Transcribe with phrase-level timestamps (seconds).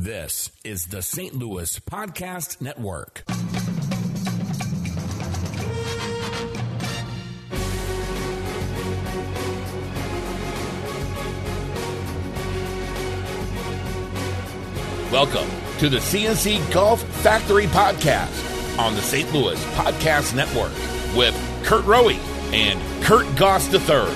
[0.00, 1.34] This is the St.
[1.34, 3.24] Louis Podcast Network.
[15.10, 19.32] Welcome to the CNC Golf Factory Podcast on the St.
[19.32, 20.70] Louis Podcast Network
[21.16, 21.34] with
[21.64, 24.14] Kurt Rowe and Kurt Goss III.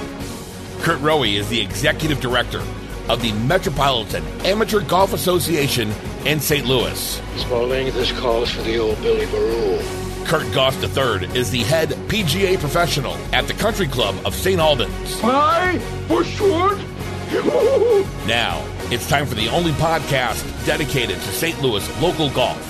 [0.83, 2.63] Kurt Rowe is the executive director
[3.09, 5.91] of the Metropolitan Amateur Golf Association
[6.25, 6.67] in St.
[6.67, 7.21] Louis.
[7.37, 10.27] Spalding, this calls for the old Billy Baroo.
[10.27, 14.61] Kurt Goss III is the head PGA professional at the Country Club of St.
[14.61, 15.21] Albans.
[15.21, 15.79] Hi,
[16.09, 16.81] Bushwood.
[18.27, 21.61] Now, it's time for the only podcast dedicated to St.
[21.63, 22.61] Louis local golf.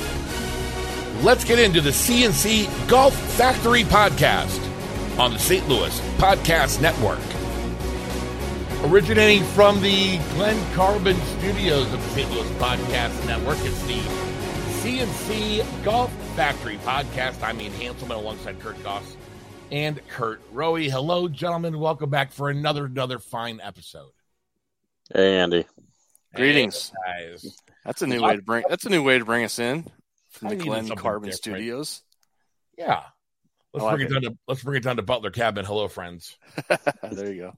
[1.25, 4.61] Let's get into the CNC Golf Factory podcast
[5.19, 5.69] on the St.
[5.69, 7.19] Louis Podcast Network.
[8.84, 12.30] Originating from the Glen Carbon studios of the St.
[12.32, 14.00] Louis Podcast Network, it's the
[14.82, 17.41] CNC Golf Factory podcast.
[17.44, 19.16] I'm Ian Hanselman alongside Kurt Goss
[19.70, 20.74] and Kurt Rowe.
[20.74, 21.78] Hello, gentlemen.
[21.78, 24.11] Welcome back for another another fine episode.
[25.14, 25.64] Hey, Andy.
[26.34, 26.92] Greetings.
[27.06, 27.56] Hey, guys.
[27.84, 28.64] That's a new way to bring.
[28.69, 29.86] That's a new way to bring us in
[30.30, 31.34] from the needed Glen Carbon different.
[31.36, 32.02] Studios.
[32.77, 33.02] Yeah.
[33.72, 34.11] Let's like bring it.
[34.11, 35.64] down to let's bring it down to Butler Cabin.
[35.64, 36.36] Hello, friends.
[37.12, 37.56] there you go.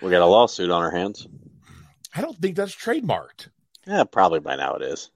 [0.00, 1.26] We got a lawsuit on our hands.
[2.14, 3.48] I don't think that's trademarked.
[3.86, 5.10] Yeah, probably by now it is.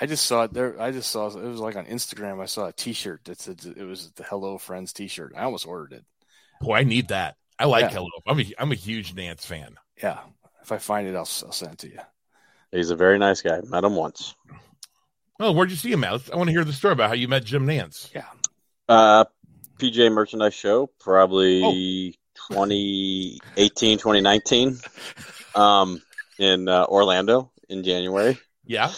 [0.00, 0.80] I just saw it there.
[0.80, 2.40] I just saw it was like on Instagram.
[2.40, 5.34] I saw a T-shirt that said it was the Hello Friends T-shirt.
[5.36, 6.04] I almost ordered it.
[6.60, 7.36] Boy, I need that.
[7.58, 7.90] I like Yeah.
[7.90, 8.08] Hello.
[8.26, 9.76] I'm a I'm a huge Nantz fan.
[10.02, 10.20] Yeah,
[10.62, 11.98] if I find it, I'll, I'll send it to you.
[12.72, 13.60] He's a very nice guy.
[13.64, 14.34] Met him once.
[15.38, 16.32] Oh, where'd you see him at?
[16.32, 18.14] I want to hear the story about how you met Jim Nantz.
[18.14, 18.26] Yeah,
[18.88, 19.24] Uh,
[19.78, 22.18] PGA Merchandise Show, probably
[22.50, 24.78] 2018, 2019,
[25.54, 26.00] um,
[26.38, 28.38] in uh, Orlando in January.
[28.64, 28.90] Yeah.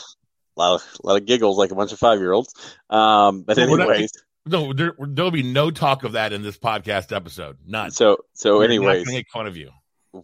[0.56, 2.54] A lot of, a lot of giggles like a bunch of five year olds.
[2.90, 4.10] Um, but Well, anyways,
[4.46, 7.56] No, there, there'll be no talk of that in this podcast episode.
[7.66, 7.90] None.
[7.90, 9.70] so so We're anyways, make fun of you.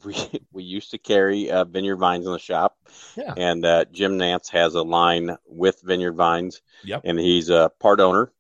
[0.05, 0.15] we
[0.53, 2.77] we used to carry uh, Vineyard Vines in the shop,
[3.17, 3.33] Yeah.
[3.37, 7.03] and uh, Jim Nantz has a line with Vineyard Vines, Yep.
[7.05, 8.31] and he's a part owner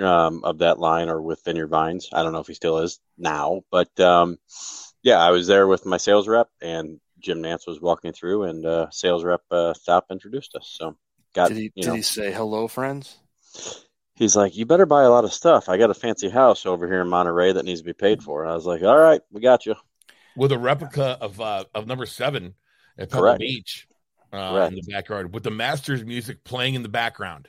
[0.00, 2.08] um, of that line or with Vineyard Vines.
[2.12, 4.38] I don't know if he still is now, but um,
[5.02, 8.66] yeah, I was there with my sales rep, and Jim Nantz was walking through, and
[8.66, 10.74] uh, sales rep uh, stopped introduced us.
[10.78, 10.96] So
[11.34, 11.72] got did he?
[11.74, 13.18] you Did know he say hello, friends?
[14.14, 15.68] he's like, you better buy a lot of stuff.
[15.68, 18.46] I got a fancy house over here in Monterey that needs to be paid for.
[18.46, 19.74] I was like, all right, we got you.
[20.36, 22.54] With a replica of uh, of number seven
[22.98, 23.40] at Pebble Correct.
[23.40, 23.88] Beach
[24.32, 27.48] uh, in the backyard with the Masters music playing in the background.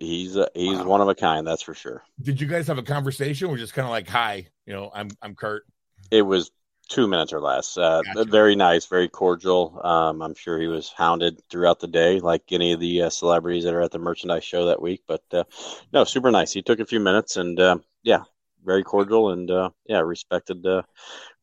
[0.00, 0.84] He's uh, he's Wow.
[0.86, 2.02] one of a kind, that's for sure.
[2.22, 3.50] Did you guys have a conversation?
[3.50, 5.64] We're just kind of like, "Hi, you know, I'm I'm Kurt."
[6.10, 6.50] It was
[6.88, 7.76] two minutes or less.
[7.76, 8.24] Uh, Gotcha.
[8.24, 9.78] Very nice, very cordial.
[9.84, 13.64] Um, I'm sure he was hounded throughout the day, like any of the uh, celebrities
[13.64, 15.02] that are at the merchandise show that week.
[15.06, 15.44] But uh,
[15.92, 16.52] no, super nice.
[16.52, 18.22] He took a few minutes, and uh, yeah,
[18.64, 20.80] very cordial, and uh, yeah, respected uh,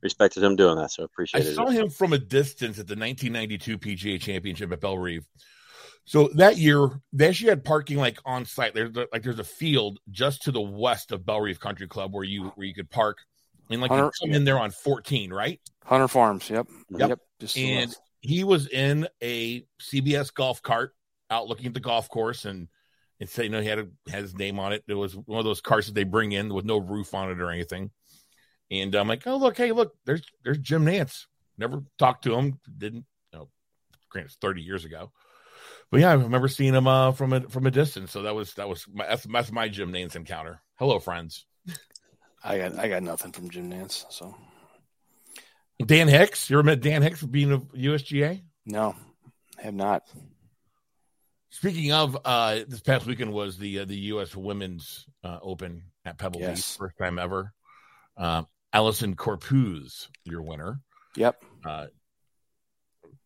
[0.01, 0.91] respected him doing that.
[0.91, 1.51] So appreciate it.
[1.51, 5.27] I saw him from a distance at the 1992 PGA Championship at Belle Reve.
[6.07, 8.73] So that year, they actually had parking like on site.
[8.73, 12.23] There's like there's a field just to the west of Belle Reve Country Club where
[12.23, 13.17] you where you could park.
[13.69, 15.59] And like you Hunter- come in there on 14, right?
[15.83, 16.49] Hunter Farms.
[16.49, 16.67] Yep.
[16.91, 17.19] Yep.
[17.41, 20.95] Just And he was in a CBS golf cart
[21.29, 22.69] out looking at the golf course and
[23.19, 24.85] it said, you know, he had a, had his name on it.
[24.87, 27.41] It was one of those cars that they bring in with no roof on it
[27.41, 27.91] or anything.
[28.71, 31.25] And I'm like, oh look, hey, look, there's there's Jim Nantz.
[31.57, 32.61] Never talked to him.
[32.77, 33.49] Didn't you know?
[34.09, 35.11] Granted, it's 30 years ago,
[35.89, 38.11] but yeah, I remember seeing him uh, from a from a distance.
[38.11, 40.61] So that was that was my, that's, that's my Jim Nantz encounter.
[40.75, 41.45] Hello, friends.
[42.43, 44.05] I got I got nothing from Jim Nantz.
[44.09, 44.35] So
[45.85, 46.49] Dan Hicks.
[46.49, 48.41] You ever met Dan Hicks being a USGA?
[48.65, 48.95] no,
[49.57, 50.03] have not.
[51.49, 54.35] Speaking of, uh, this past weekend was the uh, the U.S.
[54.35, 57.53] Women's uh, Open at Pebble Beach, first time ever.
[58.15, 58.43] Uh,
[58.73, 60.81] Allisen Corpuz, your winner.
[61.15, 61.43] Yep.
[61.65, 61.87] Uh,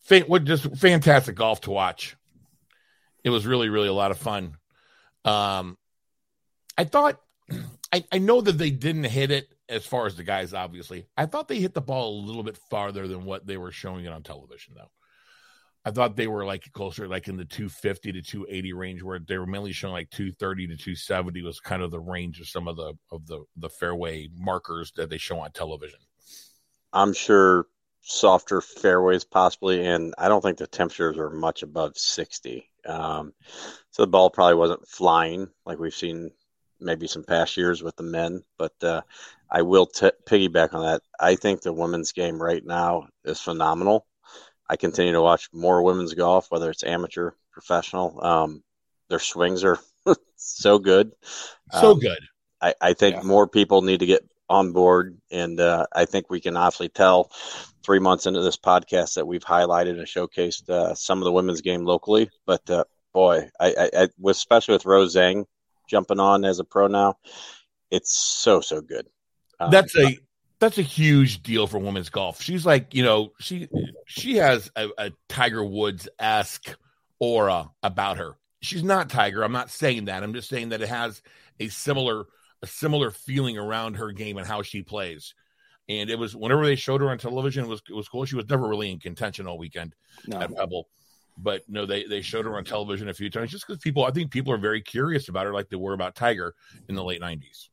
[0.03, 2.15] fa- what just fantastic golf to watch.
[3.23, 4.57] It was really, really a lot of fun.
[5.25, 5.77] Um,
[6.77, 7.21] I thought,
[7.93, 11.07] I, I know that they didn't hit it as far as the guys, obviously.
[11.15, 14.05] I thought they hit the ball a little bit farther than what they were showing
[14.05, 14.91] it on television, though.
[15.83, 19.37] I thought they were like closer, like in the 250 to 280 range, where they
[19.37, 22.75] were mainly showing like 230 to 270 was kind of the range of some of
[22.75, 25.99] the of the the fairway markers that they show on television.
[26.93, 27.65] I'm sure
[28.01, 32.70] softer fairways possibly, and I don't think the temperatures are much above 60.
[32.85, 33.33] Um,
[33.91, 36.31] so the ball probably wasn't flying like we've seen
[36.79, 39.01] maybe some past years with the men, but uh,
[39.49, 41.01] I will t- piggyback on that.
[41.19, 44.05] I think the women's game right now is phenomenal.
[44.69, 48.23] I continue to watch more women's golf, whether it's amateur, professional.
[48.23, 48.63] Um,
[49.09, 49.79] their swings are
[50.37, 51.11] so good.
[51.71, 52.19] So Um, good.
[52.61, 53.21] I, I think Yeah.
[53.23, 57.31] more people need to get on board, and uh, I think we can obviously tell
[57.83, 61.61] three months into this podcast that we've highlighted and showcased uh, some of the women's
[61.61, 62.29] game locally.
[62.45, 62.83] But uh,
[63.13, 65.45] boy, I, I, I especially with Rose Zhang
[65.87, 67.17] jumping on as a pro now,
[67.89, 69.07] it's so so good.
[69.59, 70.17] Um, that's a
[70.59, 72.41] that's a huge deal for women's golf.
[72.41, 73.69] She's like, you know, she
[74.05, 76.75] she has a, a Tiger Woods esque
[77.19, 78.35] aura about her.
[78.61, 79.43] She's not Tiger.
[79.43, 80.23] I'm not saying that.
[80.23, 81.21] I'm just saying that it has
[81.59, 82.25] a similar
[82.61, 85.33] a similar feeling around her game and how she plays.
[85.89, 88.25] And it was whenever they showed her on television, it was it was cool.
[88.25, 89.95] She was never really in contention all weekend
[90.27, 90.39] No.
[90.39, 90.87] at Pebble.
[91.37, 94.11] But no, they they showed her on television a few times just because people I
[94.11, 96.53] think people are very curious about her like they were about Tiger
[96.87, 97.69] in the late nineties.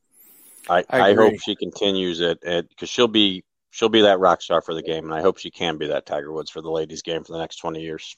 [0.67, 4.61] I, I I, hope she continues it because she'll be she'll be that rock star
[4.61, 7.01] for the game, and I hope she can be that Tiger Woods for the ladies'
[7.01, 8.17] game for the next twenty years.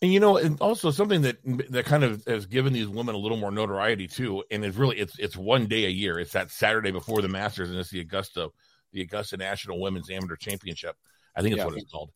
[0.00, 1.38] And you know, and also something that
[1.70, 4.96] that kind of has given these women a little more notoriety too, and it's really
[4.98, 6.20] it's it's one day a year.
[6.20, 8.50] It's that Saturday before the Masters, and it's the Augusta
[8.92, 10.96] the Augusta National Women's Amateur Championship.
[11.34, 11.64] I think it's Yeah.
[11.66, 12.10] what it's called.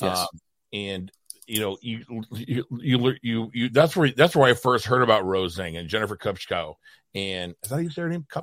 [0.00, 0.18] Yes.
[0.18, 0.26] Um,
[0.74, 1.12] and
[1.46, 5.24] you know, you, you you you you that's where that's where I first heard about
[5.24, 6.74] Rose Zhang and Jennifer Kupcho.
[7.14, 8.26] And is that how you say her name?
[8.32, 8.42] Show.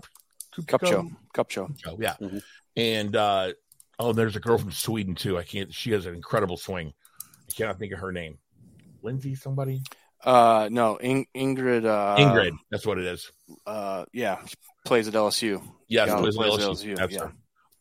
[0.68, 1.08] Cup show.
[1.36, 1.70] Kupcho,
[2.00, 2.16] yeah.
[2.20, 2.42] Mhm.
[2.76, 3.54] And uh
[4.00, 5.38] oh, there's a girl from Sweden too.
[5.38, 5.72] I can't.
[5.74, 6.94] She has an incredible swing.
[7.48, 8.40] I cannot think of her name.
[9.04, 9.82] Lindsay, somebody.
[10.24, 11.86] Uh, no, In- Ingrid.
[11.86, 13.32] Uh, Ingrid, that's what it is.
[13.66, 14.40] Uh, yeah,
[14.86, 15.62] plays at LSU.
[15.88, 16.70] Yes, Yeah, Liz plays at LSU.
[16.70, 17.20] LSU, That's yeah.
[17.22, 17.34] her.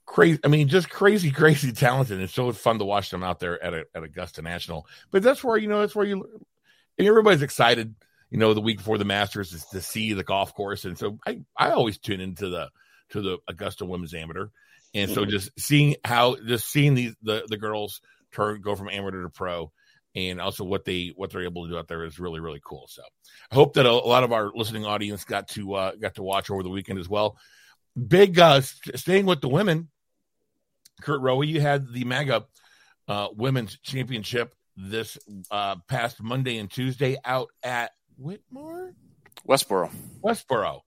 [0.06, 0.40] Crazy.
[0.44, 2.20] I mean, just crazy, crazy talented.
[2.20, 4.86] It's so fun to watch them out there at a, at Augusta National.
[5.10, 6.24] But that's where you know that's where you
[6.98, 7.94] and everybody's excited.
[8.30, 11.18] You know, the week before the Masters is to see the golf course, and so
[11.26, 12.70] I I always tune into the
[13.10, 14.48] to the Augusta Women's Amateur,
[14.94, 18.00] and so just seeing how just seeing these the the girls
[18.32, 19.72] turn go from amateur to pro.
[20.18, 22.86] And also what they what they're able to do out there is really really cool.
[22.88, 23.02] So
[23.50, 26.22] I hope that a, a lot of our listening audience got to uh, got to
[26.22, 27.38] watch over the weekend as well
[28.06, 29.88] big uh st- staying with the women
[31.00, 32.44] kurt rowe you had the maga
[33.08, 35.18] uh women's championship this
[35.50, 38.92] uh past monday and tuesday out at whitmore
[39.48, 39.90] Westboro.
[40.22, 40.82] westboro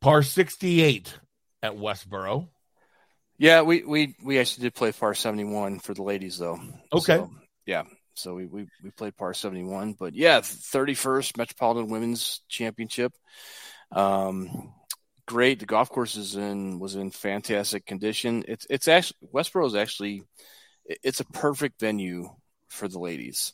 [0.00, 1.14] par 68
[1.62, 2.48] at westboro
[3.38, 6.58] Yeah, we we we actually did play par seventy one for the ladies though.
[6.92, 7.18] Okay.
[7.18, 7.30] So,
[7.68, 7.82] yeah.
[8.14, 13.12] So we, we we played par seventy one, but yeah, thirty first Metropolitan Women's Championship.
[13.92, 14.72] Um,
[15.26, 15.60] great.
[15.60, 18.42] The golf course is in was in fantastic condition.
[18.48, 20.22] It's it's actually Westboro is actually
[20.86, 22.30] it's a perfect venue
[22.68, 23.52] for the ladies.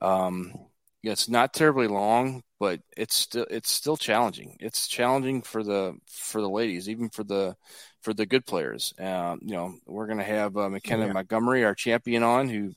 [0.00, 0.54] Um,
[1.02, 4.58] yeah, it's not terribly long, but it's still it's still challenging.
[4.60, 7.56] It's challenging for the for the ladies, even for the
[8.02, 8.94] for the good players.
[8.98, 11.12] Um, you know, we're going to have uh, McKenna Yeah.
[11.12, 12.74] Montgomery, our champion, on who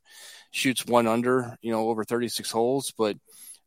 [0.51, 2.93] shoots one under, you know, over 36 holes.
[2.97, 3.17] But,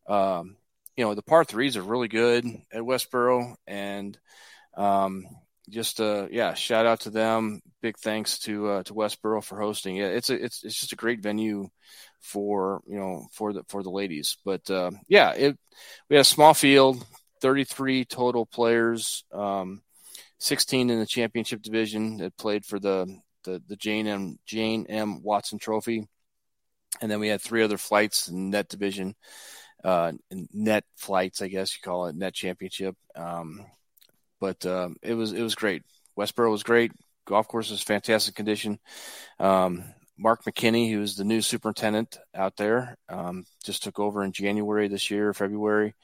[0.08, 0.56] um,
[0.96, 3.54] you know, the par threes are really good at Westboro.
[3.66, 4.18] And
[4.76, 5.26] um,
[5.68, 7.60] just, uh, yeah, shout out to them.
[7.82, 9.96] Big thanks to uh, to Westboro for hosting.
[9.96, 11.68] Yeah, it's a, it's it's just a great venue
[12.20, 14.38] for you know for the for the ladies.
[14.44, 15.58] But uh, yeah, it
[16.08, 17.04] we had a small field,
[17.42, 19.24] 33 total players.
[19.32, 19.82] Um,
[20.38, 23.06] 16 in the championship division that played for the
[23.44, 26.06] the, the Jane M Jane M Watson Trophy,
[27.00, 29.14] and then we had three other flights in net division,
[29.84, 30.12] uh,
[30.52, 32.96] net flights, I guess you call it, net championship.
[33.14, 33.64] Um,
[34.40, 35.82] but um, it was it was great.
[36.18, 36.92] Westboro was great.
[37.26, 38.78] Golf course was fantastic condition.
[39.38, 39.84] Um,
[40.18, 45.10] Mark McKinney, who's the new superintendent out there, um, just took over in January this
[45.10, 45.94] year, February.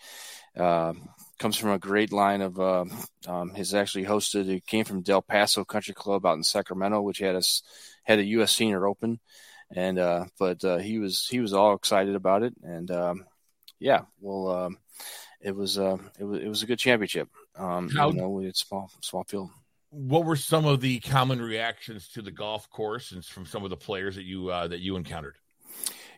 [0.57, 0.93] Uh,
[1.39, 2.85] comes from a great line of uh,
[3.27, 4.45] um, has actually hosted.
[4.47, 7.63] He came from Del Paso Country Club out in Sacramento, which had us
[8.05, 8.53] had a U.S.
[8.53, 9.19] Senior Open,
[9.75, 13.25] and uh, but uh, he was he was all excited about it, and um,
[13.79, 14.79] yeah, well, um,
[15.41, 17.29] it was uh, it was it was a good championship.
[17.57, 19.51] Um, How- you know, it's small small field.
[19.91, 23.71] what were some of the common reactions to the golf course and from some of
[23.71, 25.37] the players that you uh, that you encountered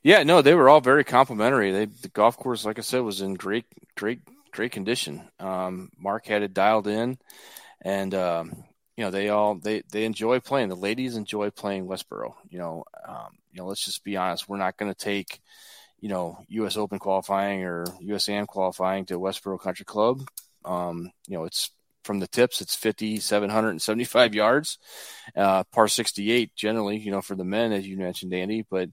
[0.05, 1.73] Yeah, no, they were all very complimentary.
[1.73, 3.65] They the golf course, like I said, was in great,
[3.97, 4.21] great,
[4.53, 5.23] great condition.
[5.41, 7.17] Um, Mark had it dialed in,
[7.81, 8.65] and um,
[8.99, 10.69] you know they all they they enjoy playing.
[10.69, 12.35] The ladies enjoy playing Westboro.
[12.51, 14.47] You know, um, you know, let's just be honest.
[14.47, 15.41] We're not going to take
[16.01, 16.77] you know U.S.
[16.77, 20.29] Open qualifying or USAM qualifying to Westboro Country Club.
[20.67, 21.71] Um, you know, it's
[22.05, 24.79] from the tips, it's 50, 775 yards,
[25.37, 28.91] uh, par 68 generally, you know, for the men, as you mentioned, Andy, but,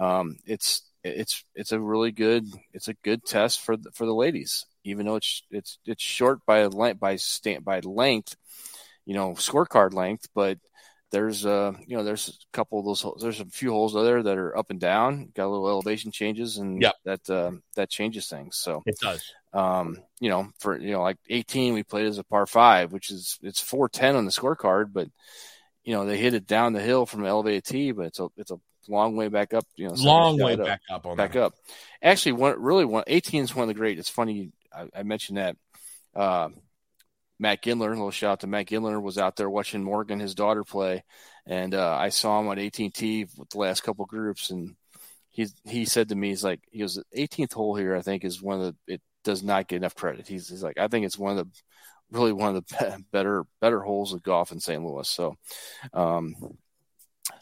[0.00, 4.14] um, it's, it's, it's a really good, it's a good test for the, for the
[4.14, 8.34] ladies, even though it's, it's, it's short by length, by stand, by length,
[9.04, 10.58] you know, scorecard length, but
[11.14, 13.22] there's uh you know there's a couple of those holes.
[13.22, 16.58] there's a few holes there that are up and down got a little elevation changes
[16.58, 16.94] and Yep.
[17.04, 19.22] that uh, that changes things so It does.
[19.52, 23.10] um you know for you know like 18 we played as a par 5 which
[23.10, 25.08] is it's 410 on the scorecard but
[25.84, 28.26] you know they hit it down the hill from the elevated tee but it's a
[28.36, 31.32] it's a long way back up you know Long way up back up on back
[31.32, 31.42] that.
[31.44, 31.54] up.
[32.02, 33.98] Actually, one really one 18 is one of the great.
[33.98, 35.56] It's funny I, I mentioned that.
[36.14, 36.48] Uh,
[37.38, 40.34] Matt Gindler, a little shout out to Matt Gindler, was out there watching Morgan, his
[40.34, 41.04] daughter, play,
[41.46, 44.76] and uh, I saw him on 18T with the last couple groups, and
[45.30, 48.24] he he said to me, he's like, he was the 18th hole here, I think,
[48.24, 50.28] is one of the it does not get enough credit.
[50.28, 51.60] He's, he's like, I think it's one of the
[52.10, 54.82] really one of the better better holes of golf in St.
[54.82, 55.08] Louis.
[55.08, 55.36] So,
[55.92, 56.36] um,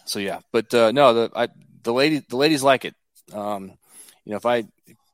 [0.04, 1.49] so yeah, but uh, no, the I,
[1.82, 2.94] the lady the ladies like it.
[3.32, 3.72] Um,
[4.25, 4.64] you know, if I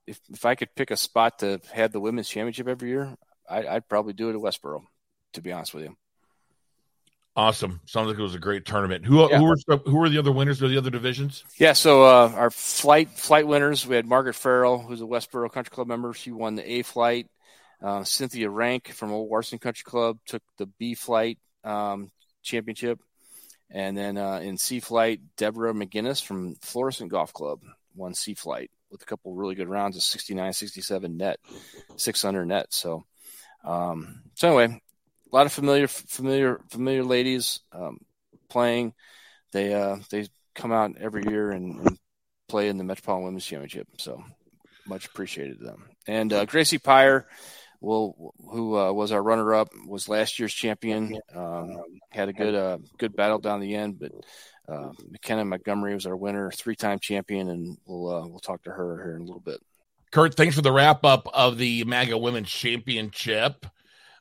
[0.07, 3.17] if if I could pick a spot to have the women's championship every year,
[3.49, 4.83] I, I'd probably do it at Westboro.
[5.35, 5.97] To be honest with you,
[7.37, 7.81] Awesome.
[7.87, 9.05] Sounds like it was a great tournament.
[9.05, 9.39] Who Yeah.
[9.39, 11.45] who were who were the other winners of the other divisions?
[11.57, 11.73] yeah.
[11.73, 15.87] So uh, our flight flight winners, we had Margaret Farrell, who's a Westboro Country Club
[15.87, 16.13] member.
[16.15, 17.29] She won the A flight.
[17.81, 22.11] Uh, Cynthia Rank from Old Washington Country Club took the B flight um,
[22.43, 22.99] championship,
[23.71, 27.61] and then uh, in C flight, Deborah McGinnis from Florissant Golf Club
[27.95, 31.39] won C flight with a couple really good rounds of 69, 67 net,
[31.97, 32.67] 600 net.
[32.71, 33.05] So,
[33.65, 34.81] um, so anyway,
[35.33, 37.99] a lot of familiar, familiar, familiar ladies um,
[38.49, 38.95] playing.
[39.53, 41.99] They uh, they come out every year and, and
[42.49, 43.89] play in the Metropolitan Women's Championship.
[43.99, 44.23] So
[44.87, 45.89] much appreciated to them.
[46.07, 47.27] And uh, Gracie Pyre,
[47.81, 51.19] will who uh, was our runner up, was last year's champion.
[51.35, 51.77] Um,
[52.11, 54.13] had a good uh, good battle down the end, but
[54.69, 58.71] uh, McKenna Montgomery was our winner, three time champion, and we'll uh, we'll talk to
[58.71, 59.61] her here in a little bit.
[60.11, 63.67] Kurt, thanks for the wrap up of the MAGA Women's Championship.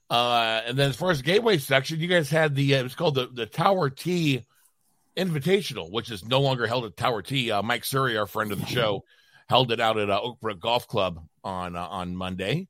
[0.10, 2.96] Uh, and then as far as gateway section, you guys had the uh, it was
[2.96, 4.46] called the the Tower Tee
[5.18, 7.52] Invitational, which is no longer held at Tower Tee.
[7.52, 9.04] Uh, Mike Surrey, our friend of the show,
[9.50, 12.68] held it out at uh, Oakbrook Golf Club on uh, on Monday.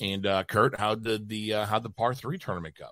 [0.00, 2.90] And uh, Kurt, how did the uh, how the par three tournament go?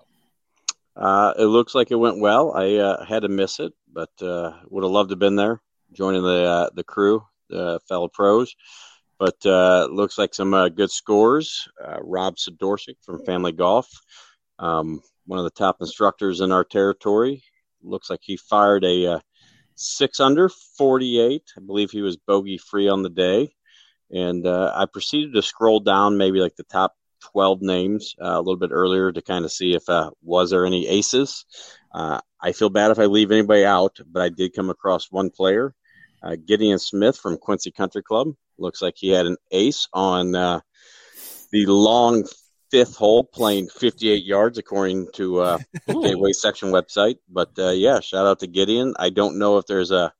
[0.95, 2.53] Uh, it looks like it went well.
[2.53, 5.61] I uh, had to miss it, but uh, would have loved to have been there,
[5.93, 8.55] joining the uh, the crew, the fellow pros.
[9.21, 11.67] But uh, looks like some uh, good scores.
[11.79, 13.87] Uh, Rob Sidorsic from Family Golf,
[14.57, 17.43] um, one of the top instructors in our territory.
[17.83, 19.19] Looks like he fired a uh,
[19.75, 21.43] six under 48.
[21.55, 23.53] I believe he was bogey free on the day.
[24.09, 26.95] And uh, I proceeded to scroll down maybe like the top
[27.31, 30.65] 12 names uh, a little bit earlier to kind of see if uh, was there
[30.65, 31.45] any aces.
[31.93, 35.29] Uh, I feel bad if I leave anybody out, but I did come across one
[35.29, 35.75] player,
[36.23, 38.33] uh, Gideon Smith from Quincy Country Club.
[38.57, 40.61] Looks like he had an ace on uh,
[41.51, 42.25] the long
[42.69, 47.17] fifth hole, playing 58 yards according to uh, the Gateway Section website.
[47.29, 48.93] But uh, yeah, shout out to Gideon.
[48.97, 50.13] I don't know if there's a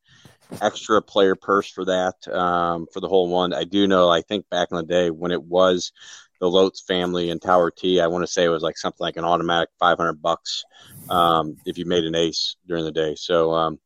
[0.62, 3.54] extra player purse for that um, for the whole one.
[3.54, 4.10] I do know.
[4.10, 5.92] I think back in the day when it was
[6.40, 9.18] the Lotes family and Tower Tee, I want to say it was like something like
[9.18, 10.64] an automatic 500 bucks
[11.10, 13.16] um, if you made an ace during the day.
[13.16, 13.80] So um,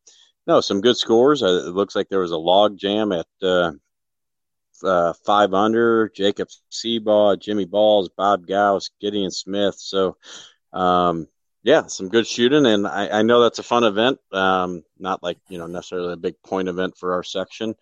[0.48, 1.44] no, some good scores.
[1.44, 3.72] Uh, it looks like there was a log jam at uh,
[4.84, 6.10] uh, five under.
[6.10, 9.76] Jacob Seabaugh, Jimmy Balls, Bob Gauss, Gideon Smith.
[9.78, 10.18] So
[10.74, 11.28] um,
[11.64, 14.20] yeah, some good shooting, and I, I know that's a fun event.
[14.32, 17.76] Um, not like you know necessarily a big point event for our section,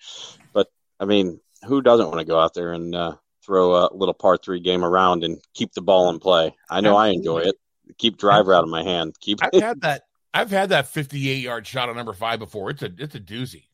[0.54, 0.68] but
[1.00, 3.16] I mean, who doesn't want to go out there and uh,
[3.46, 6.56] throw a little par three game around and keep the ball in play?
[6.70, 7.56] I know I enjoy it.
[7.98, 9.16] Keep driver out of my hand.
[9.20, 10.04] Keep I've had that.
[10.34, 12.70] I've had that 58 yard shot on number five before.
[12.72, 13.66] It's a it's a doozy.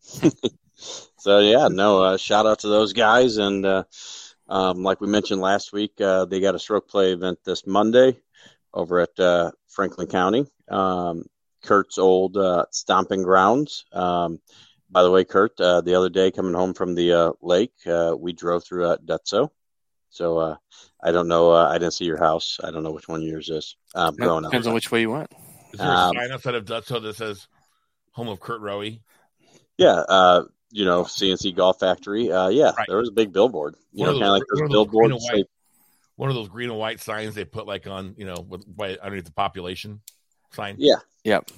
[1.18, 2.02] so yeah, no.
[2.02, 3.84] Uh, shout out to those guys, and uh,
[4.48, 8.16] um, like we mentioned last week, uh, they got a stroke play event this Monday
[8.72, 11.24] over at uh, Franklin County, um,
[11.62, 13.84] Kurt's old uh, stomping grounds.
[13.92, 14.40] Um,
[14.90, 18.14] by the way, Kurt, uh, the other day coming home from the uh, lake, uh,
[18.16, 19.50] we drove through uh, Dutzow.
[20.10, 20.56] So uh,
[21.02, 21.50] I don't know.
[21.50, 22.58] Uh, I didn't see your house.
[22.62, 23.76] I don't know which one yours is.
[23.94, 24.52] Um, growing up.
[24.52, 25.32] Depends on which way you went.
[25.72, 27.48] Is there a Um, sign outside of Dutzow that says
[28.12, 28.82] "Home of Kurt Rowe"?
[29.78, 32.30] Yeah, uh, you know, CNC Golf Factory.
[32.32, 32.86] Uh, yeah, Right.
[32.88, 33.76] there was a big billboard.
[33.92, 35.50] You One know, of kind of like those- those one of those green and white-
[36.16, 38.96] One of those green and white signs they put like on you know with by
[38.96, 40.00] underneath the population
[40.52, 40.76] sign.
[40.78, 40.96] Yeah.
[41.24, 41.50] Yep.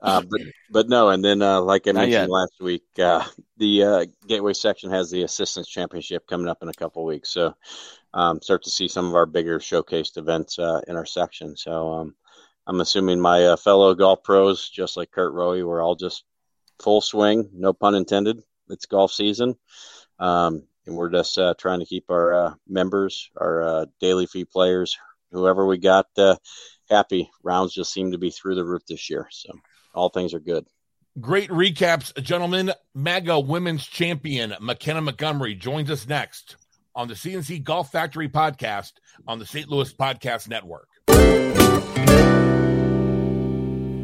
[0.00, 2.30] uh, but but no, and then uh, like I Not mentioned yet.
[2.30, 3.24] last week, uh,
[3.58, 7.28] the uh, Gateway section has the Assistants Championship coming up in a couple weeks.
[7.30, 7.54] So
[8.14, 11.54] um, start to see some of our bigger showcased events uh, in our section.
[11.56, 12.14] So um,
[12.66, 16.24] I'm assuming my uh, fellow golf pros, just like Kurt Rowe, we're all just
[16.80, 18.42] full swing, no pun intended.
[18.68, 19.56] It's golf season.
[20.18, 24.44] Um, and we're just uh, trying to keep our uh, members, our uh, daily fee
[24.44, 24.96] players,
[25.30, 26.36] whoever we got uh,
[26.88, 27.30] happy.
[27.42, 29.28] Rounds just seem to be through the roof this year.
[29.30, 29.52] So
[29.94, 30.66] all things are good.
[31.20, 32.72] Great recaps, gentlemen.
[32.94, 36.56] MAGA Women's Champion McKenna Montgomery joins us next
[36.94, 38.92] on the CNC Golf Factory podcast
[39.26, 39.68] on the St.
[39.68, 40.88] Louis Podcast Network.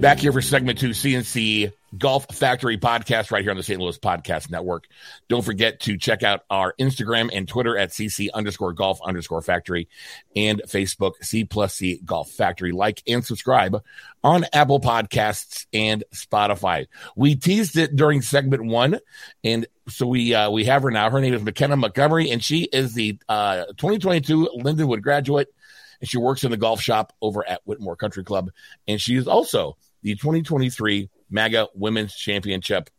[0.00, 3.80] Back here for segment two, CNC Golf Factory podcast, right here on the St.
[3.80, 4.86] Louis Podcast Network.
[5.28, 9.88] Don't forget to check out our Instagram and Twitter at CC underscore golf underscore factory
[10.36, 12.70] and Facebook C plus C Golf Factory.
[12.70, 13.82] Like and subscribe
[14.22, 16.86] on Apple Podcasts and Spotify.
[17.16, 19.00] We teased it during segment one,
[19.42, 21.10] and so we uh, we have her now.
[21.10, 25.52] Her name is McKenna Montgomery, and she is the uh, 2022 Lindenwood graduate,
[26.00, 28.52] and she works in the golf shop over at Whitmore Country Club,
[28.86, 32.90] and she is also the 2023 MAGA Women's Championship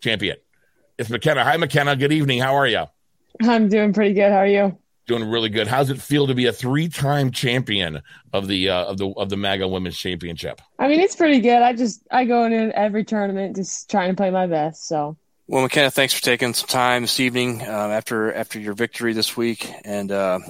[0.00, 0.36] champion.
[0.98, 1.44] It's McKenna.
[1.44, 1.96] Hi, McKenna.
[1.96, 2.40] Good evening.
[2.40, 2.84] How are you?
[3.42, 4.32] I'm doing pretty good.
[4.32, 4.78] How are you?
[5.06, 5.68] Doing really good.
[5.68, 9.36] How's it feel to be a three-time champion of the uh, of the of the
[9.36, 10.60] MAGA Women's Championship?
[10.78, 11.62] I mean, it's pretty good.
[11.62, 14.88] I just I go in every tournament just trying to play my best.
[14.88, 15.16] So.
[15.48, 19.36] Well, McKenna, thanks for taking some time this evening um, after after your victory this
[19.36, 20.40] week, and uh,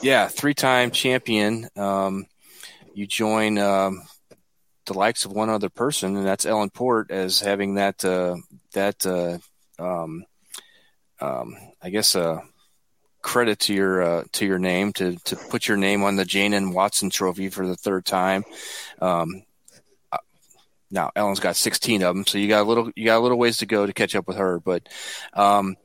[0.00, 1.68] yeah, three-time champion.
[1.74, 2.26] Um,
[2.94, 4.02] you join um,
[4.88, 8.36] the likes of one other person, and that's Ellen Port, as having that uh,
[8.72, 9.38] that uh,
[9.82, 10.24] um,
[11.20, 12.40] um, I guess uh,
[13.22, 16.54] credit to your uh, to your name to to put your name on the Jane
[16.54, 18.44] and Watson Trophy for the third time.
[19.00, 19.42] Um,
[20.10, 20.18] uh,
[20.90, 23.38] now Ellen's got 16 of them, so you got a little you got a little
[23.38, 24.88] ways to go to catch up with her, but.
[25.34, 25.76] Um,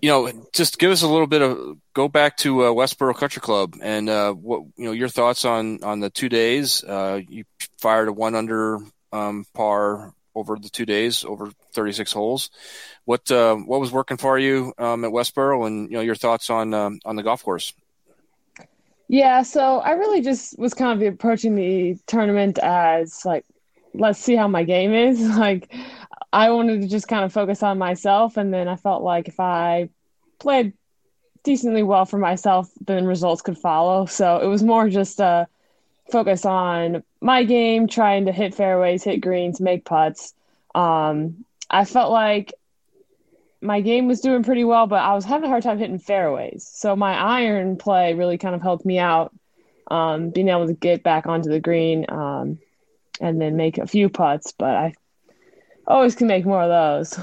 [0.00, 3.40] you know, just give us a little bit of go back to uh, Westboro Country
[3.40, 6.82] Club and uh, what you know your thoughts on on the two days.
[6.84, 7.44] Uh, you
[7.78, 8.78] fired a one under
[9.12, 12.50] um, par over the two days, over 36 holes.
[13.04, 16.50] What uh, what was working for you um, at Westboro, and you know your thoughts
[16.50, 17.72] on um, on the golf course?
[19.08, 23.44] Yeah, so I really just was kind of approaching the tournament as like,
[23.92, 25.20] let's see how my game is.
[25.36, 25.74] Like,
[26.32, 28.36] I wanted to just kind of focus on myself.
[28.36, 29.90] And then I felt like if I
[30.38, 30.72] played
[31.44, 34.06] decently well for myself, then results could follow.
[34.06, 35.46] So it was more just a
[36.10, 40.34] focus on my game, trying to hit fairways, hit greens, make putts.
[40.74, 42.54] Um, I felt like
[43.60, 46.68] my game was doing pretty well, but I was having a hard time hitting fairways.
[46.72, 49.32] So my iron play really kind of helped me out,
[49.90, 52.58] um, being able to get back onto the green um,
[53.20, 54.52] and then make a few putts.
[54.52, 54.94] But I
[55.86, 57.18] always can make more of those.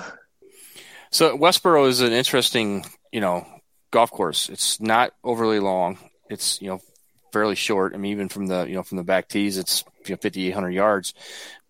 [1.12, 3.45] So Westboro is an interesting, you know,
[3.91, 4.50] golf course.
[4.50, 5.98] It's not overly long.
[6.30, 6.82] It's you know
[7.32, 7.93] fairly short.
[7.93, 10.69] I mean, even from the you know from the back tees, it's you know 5,800
[10.69, 11.13] yards.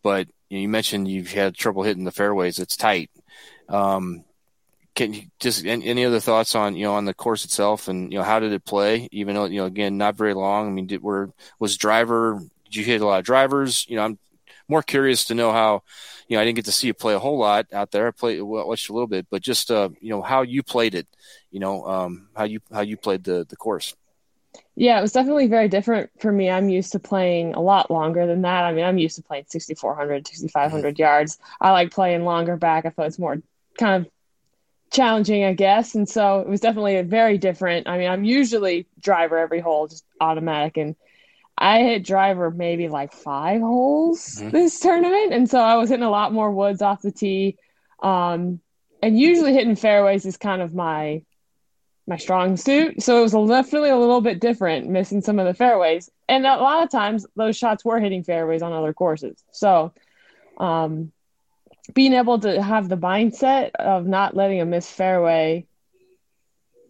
[0.04, 2.60] But you, know, you, mentioned you've had trouble hitting the fairways.
[2.60, 3.10] It's tight.
[3.67, 4.23] Um,
[4.95, 8.17] can you just any other thoughts on you know on the course itself and you
[8.17, 9.08] know how did it play?
[9.12, 10.67] Even though you know again not very long.
[10.67, 12.41] I mean, did were was driver?
[12.65, 13.86] Did you hit a lot of drivers?
[13.88, 14.19] You know, I'm
[14.69, 15.84] more curious to know how
[16.29, 18.08] you know, I didn't get to see you play a whole lot out there.
[18.08, 21.08] I played watched a little bit, but just uh, you know how you played it.
[21.51, 23.95] You know, um, how you how you played the the course.
[24.75, 26.49] Yeah, it was definitely very different for me.
[26.49, 28.63] I'm used to playing a lot longer than that.
[28.63, 31.01] I mean, I'm used to playing 6,400, 6,500 mm-hmm.
[31.01, 31.38] yards.
[31.60, 32.86] I like playing longer back.
[32.86, 33.41] I thought it's more
[33.77, 34.12] kind of
[34.91, 35.95] challenging, I guess.
[35.95, 37.88] And so it was definitely a very different.
[37.88, 40.77] I mean, I'm usually driver every hole, just automatic.
[40.77, 40.95] And
[41.62, 44.50] I hit driver maybe like five holes mm-hmm.
[44.50, 47.58] this tournament, and so I was hitting a lot more woods off the tee.
[48.02, 48.62] Um,
[49.04, 51.24] and usually hitting fairways is kind of my
[52.08, 55.54] my strong suit, so it was definitely a little bit different, missing some of the
[55.54, 56.10] fairways.
[56.28, 59.43] And a lot of times those shots were hitting fairways on other courses.
[59.52, 59.93] So,
[60.58, 61.12] um,
[61.93, 65.67] being able to have the mindset of not letting a miss fairway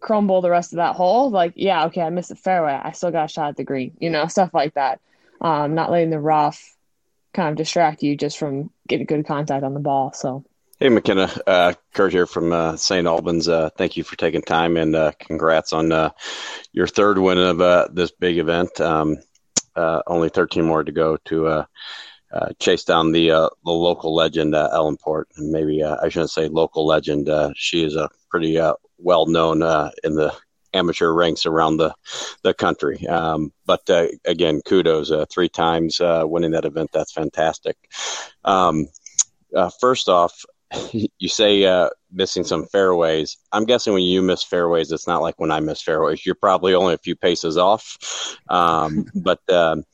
[0.00, 2.72] crumble the rest of that hole, like, yeah, okay, I missed the fairway.
[2.72, 5.00] I still got a shot at the green, you know, stuff like that.
[5.40, 6.74] Um, not letting the rough
[7.32, 10.12] kind of distract you just from getting good contact on the ball.
[10.12, 10.44] So,
[10.78, 13.06] hey, McKenna, uh, Kurt here from uh, St.
[13.06, 13.48] Albans.
[13.48, 16.10] Uh, thank you for taking time and uh, congrats on uh,
[16.72, 18.80] your third win of uh, this big event.
[18.80, 19.18] Um,
[19.76, 21.64] uh, only 13 more to go to
[22.58, 26.86] chase down the uh, the local legend Ellen Port, and maybe I shouldn't say local
[26.86, 27.30] legend.
[27.56, 29.62] She is a pretty uh, well known
[30.04, 30.34] in the
[30.72, 31.94] amateur ranks around the
[32.42, 33.06] the country.
[33.06, 33.88] Um, but
[34.24, 36.90] again, kudos three times winning that event.
[36.92, 37.76] That's fantastic.
[38.44, 38.86] Um,
[39.80, 40.44] first off,
[40.92, 43.38] you say missing some fairways.
[43.52, 46.24] I'm guessing when you miss fairways, it's not like when I miss fairways.
[46.24, 48.36] You're probably only a few paces off.
[48.48, 49.84] Um, but um,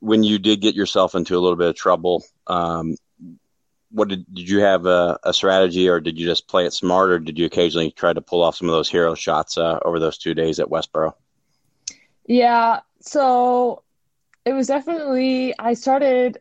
[0.00, 2.96] when you did get yourself into a little bit of trouble, um,
[3.94, 7.10] what did did you have a, a, strategy, or did you just play it smart,
[7.10, 10.00] or did you occasionally try to pull off some of those hero shots uh, over
[10.00, 11.14] those two days at Westboro?
[12.26, 13.82] Yeah, so
[14.44, 16.38] it was definitely I started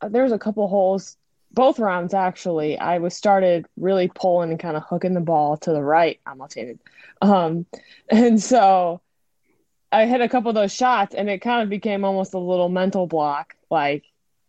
[0.00, 1.16] uh, there was a couple holes
[1.52, 2.78] both rounds actually.
[2.78, 6.20] I was started really pulling and kind of hooking the ball to the right.
[6.26, 6.80] I'm left-handed
[7.22, 7.64] um
[8.10, 9.00] and so
[9.92, 12.68] I hit a couple of those shots and it kind of became almost a little
[12.68, 14.04] mental block like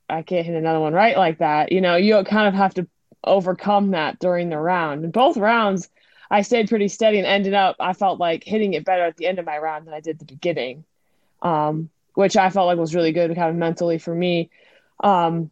[0.10, 2.88] I can't hit another one right like that you know you kind of have to
[3.24, 5.90] overcome that during the round and both rounds
[6.30, 9.28] I stayed pretty steady and ended up I felt like hitting it better at the
[9.28, 10.86] end of my round than I did the beginning
[11.42, 14.50] um which I felt like was really good kind of mentally for me.
[15.04, 15.52] Um,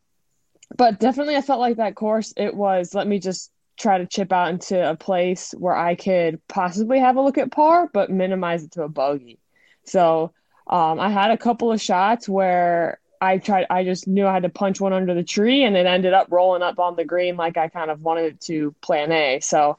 [0.75, 4.33] but definitely, I felt like that course, it was let me just try to chip
[4.33, 8.63] out into a place where I could possibly have a look at par, but minimize
[8.63, 9.37] it to a bogey.
[9.83, 10.33] So
[10.65, 14.43] um, I had a couple of shots where I tried, I just knew I had
[14.43, 17.37] to punch one under the tree, and it ended up rolling up on the green
[17.37, 19.39] like I kind of wanted it to plan A.
[19.41, 19.77] So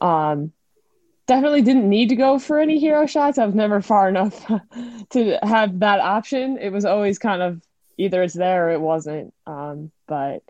[0.00, 0.52] um,
[1.26, 3.38] definitely didn't need to go for any hero shots.
[3.38, 4.46] I was never far enough
[5.10, 6.58] to have that option.
[6.58, 7.60] It was always kind of
[7.98, 9.32] either it's there or it wasn't.
[9.46, 10.42] Um, but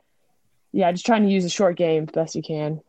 [0.73, 2.81] yeah, just trying to use a short game best you can.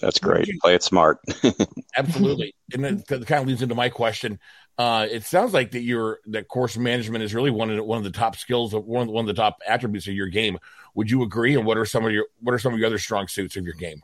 [0.00, 0.48] That's great.
[0.60, 1.18] Play it smart.
[1.96, 4.38] Absolutely, and then that kind of leads into my question.
[4.78, 7.98] Uh, it sounds like that your that course management is really one of the, one
[7.98, 10.28] of the top skills of one of the, one of the top attributes of your
[10.28, 10.58] game.
[10.94, 11.54] Would you agree?
[11.54, 13.64] And what are some of your what are some of your other strong suits of
[13.64, 14.00] your game?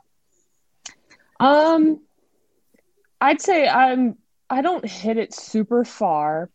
[1.39, 2.01] Um,
[3.19, 4.17] I'd say I'm
[4.49, 6.49] I don't hit it super far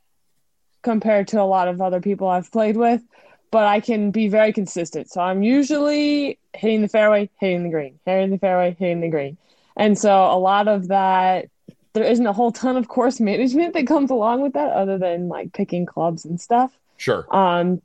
[0.83, 3.03] compared to a lot of other people I've played with,
[3.51, 5.11] but I can be very consistent.
[5.11, 9.37] So I'm usually hitting the fairway, hitting the green, hitting the fairway, hitting the green.
[9.77, 11.49] And so a lot of that
[11.93, 15.29] there isn't a whole ton of course management that comes along with that other than
[15.29, 16.73] like picking clubs and stuff.
[16.97, 17.27] Sure.
[17.35, 17.81] Um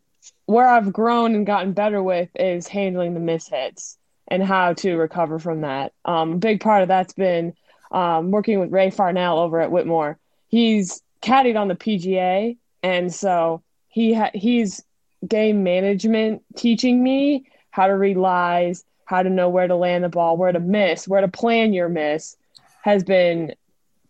[0.46, 5.40] where I've grown and gotten better with is handling the mishits and how to recover
[5.40, 5.94] from that.
[6.06, 7.54] Um, a big part of that's been
[7.92, 10.18] um, working with Ray Farnell over at Whitmore.
[10.48, 14.84] He's caddied on the PGA, and so he ha- he's
[15.28, 20.10] game management teaching me how to read lies, how to know where to land the
[20.10, 22.38] ball, where to miss, where to plan your miss,
[22.84, 23.54] has been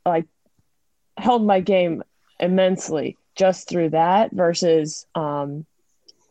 [0.06, 0.26] like
[1.18, 2.04] held my game
[2.40, 5.66] immensely just through that versus um,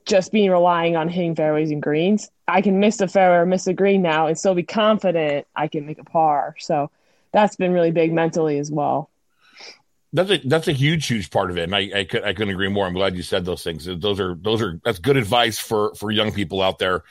[0.05, 2.31] just being relying on hitting fairways and greens.
[2.47, 5.69] I can miss a fairway or miss a green now and still be confident I
[5.69, 6.57] can make a par.
[6.59, 6.91] So
[7.33, 9.11] that's been really big mentally as well.
[10.12, 12.55] That's a that's a huge huge part of it, and I I, could, I couldn't
[12.55, 12.87] agree more.
[12.87, 13.85] I'm glad you said those things.
[13.85, 17.05] Those are those are that's good advice for for young people out there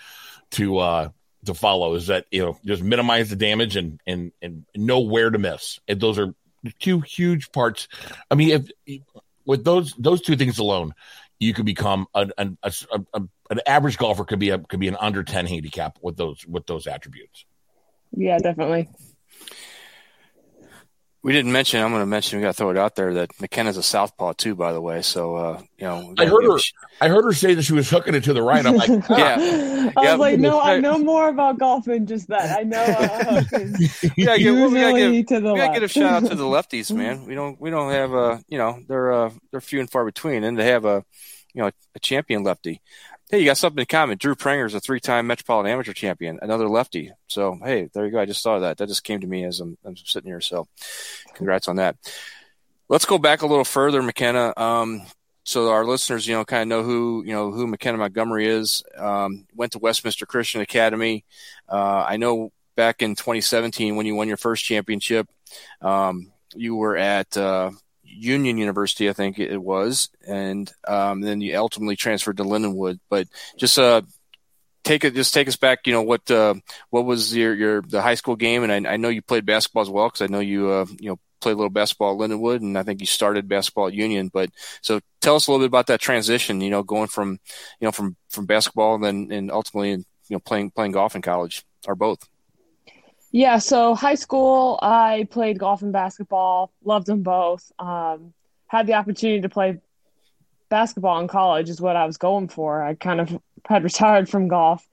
[0.51, 1.09] to uh
[1.45, 1.93] to follow.
[1.93, 5.79] Is that you know just minimize the damage and and and know where to miss.
[5.87, 6.33] And those are
[6.79, 7.87] two huge parts.
[8.31, 9.01] I mean, if
[9.45, 10.93] with those those two things alone,
[11.39, 12.73] you could become an an, a,
[13.13, 16.45] a, an average golfer could be a could be an under ten handicap with those
[16.47, 17.45] with those attributes.
[18.15, 18.89] Yeah, definitely.
[21.27, 21.83] We didn't mention.
[21.83, 22.39] I'm going to mention.
[22.39, 25.01] We got to throw it out there that McKenna's a southpaw too, by the way.
[25.01, 26.57] So uh, you know, I heard her.
[27.01, 28.65] I heard her say that she was hooking it to the right.
[28.65, 29.03] I'm like, ah.
[29.17, 29.91] yeah.
[29.97, 32.57] I was like, no, I know more about golf than just that.
[32.57, 32.81] I know.
[32.81, 33.43] Uh,
[34.15, 36.45] yeah, give, we gotta give, to the we gotta give a shout out to the
[36.45, 37.25] lefties, man.
[37.25, 37.59] We don't.
[37.59, 38.41] We don't have a.
[38.47, 41.03] You know, they're uh, they're few and far between, and to have a,
[41.53, 42.81] you know, a champion lefty
[43.29, 44.17] hey, you got something in common.
[44.17, 47.11] Drew Pranger is a three-time Metropolitan Amateur Champion, another lefty.
[47.27, 48.19] So, hey, there you go.
[48.19, 48.77] I just saw that.
[48.77, 50.41] That just came to me as I'm, I'm sitting here.
[50.41, 50.67] So,
[51.33, 51.97] congrats on that.
[52.89, 54.53] Let's go back a little further, McKenna.
[54.55, 55.01] Um,
[55.43, 58.83] so our listeners, you know, kind of know who you know who McKenna Montgomery is.
[58.97, 61.23] Um, went to Westminster Christian Academy.
[61.69, 65.27] Uh, I know back in 2017 when you won your first championship,
[65.81, 67.71] um, you were at uh,
[68.07, 72.99] Union University, I think it was, and um, then you ultimately transferred to Lindenwood.
[73.09, 74.01] But just uh,
[74.83, 75.85] take it, just take us back.
[75.85, 76.55] You know what uh,
[76.89, 78.63] what was your your the high school game?
[78.63, 81.09] And I, I know you played basketball as well because I know you uh, you
[81.09, 84.29] know played a little basketball at Lindenwood, and I think you started basketball at Union.
[84.33, 84.49] But
[84.81, 86.61] so tell us a little bit about that transition.
[86.61, 87.39] You know, going from
[87.79, 91.21] you know from from basketball and then and ultimately you know playing playing golf in
[91.21, 92.19] college or both.
[93.37, 97.71] Yeah, so high school, I played golf and basketball, loved them both.
[97.77, 98.33] Um,
[98.65, 99.77] had the opportunity to play
[100.69, 102.81] basketball in college, is what I was going for.
[102.81, 104.83] I kind of had retired from golf.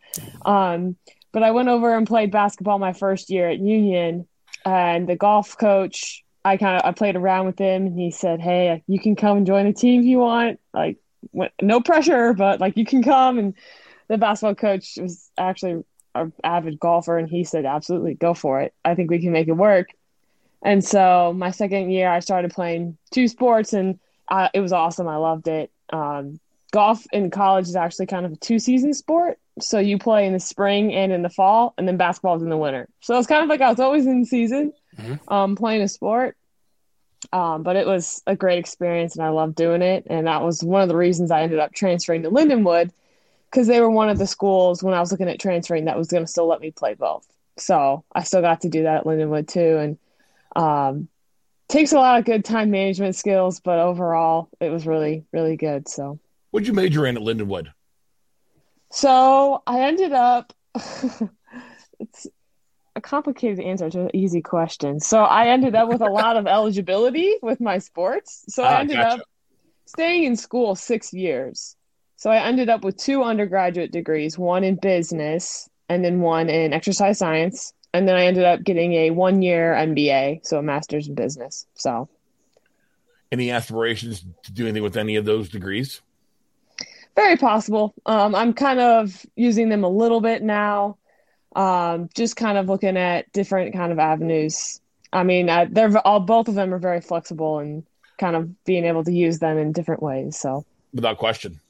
[0.45, 0.97] Um,
[1.33, 4.29] but I went over and played basketball my first year at Union,
[4.67, 8.43] and the golf coach, I kind of I played around with him, and he said,
[8.43, 10.61] "Hey, you can come and join the team if you want.
[10.75, 10.99] Like,
[11.63, 13.55] no pressure, but like you can come." And
[14.09, 15.83] the basketball coach was actually
[16.15, 18.75] an avid golfer, and he said, "Absolutely, go for it.
[18.85, 19.89] I think we can make it work."
[20.63, 23.99] And so my second year, I started playing two sports, and
[24.29, 25.09] uh, it was awesome.
[25.09, 25.71] I loved it.
[25.93, 26.41] Um,
[26.73, 29.39] golf in college is actually kind of a two season sport.
[29.61, 32.49] So you play in the spring and in the fall, and then basketball is in
[32.49, 32.89] the winter.
[33.01, 35.33] So it's kind of like I was always in season, mm-hmm.
[35.33, 36.37] um, playing a sport.
[37.33, 40.07] Um, but it was a great experience and I loved doing it.
[40.11, 42.91] And that was one of the reasons I ended up transferring to Lindenwood
[43.55, 46.09] because they were one of the schools when I was looking at transferring that was
[46.09, 47.25] going to still let me play both.
[47.57, 49.79] So I still got to do that at Lindenwood too.
[49.79, 49.99] And
[50.57, 51.09] um,
[51.69, 55.89] takes a lot of good time management skills, but overall it was really, really good.
[55.89, 56.19] So
[56.51, 57.69] what'd you major in at Lindenwood?
[58.91, 60.53] So I ended up
[62.01, 62.27] it's
[62.97, 64.99] a complicated answer to an easy question.
[64.99, 68.45] So I ended up with a lot of eligibility with my sports.
[68.49, 69.23] So I Ah, ended gotcha.
[69.23, 69.29] up
[69.87, 71.77] staying in school six years.
[72.25, 76.73] So I ended up with two undergraduate degrees, one in business and then one in
[76.73, 77.75] exercise science.
[77.93, 81.67] And then I ended up getting a one year MBA, so a master's in business.
[81.75, 82.09] So
[83.31, 86.01] Any aspirations to do anything with any of those degrees?
[87.15, 87.93] very possible.
[88.07, 90.97] Um, I'm kind of using them a little bit now.
[91.55, 94.81] Um, just kind of looking at different kind of avenues.
[95.13, 97.85] I mean, I, they're all both of them are very flexible and
[98.19, 100.39] kind of being able to use them in different ways.
[100.39, 101.61] So Without question.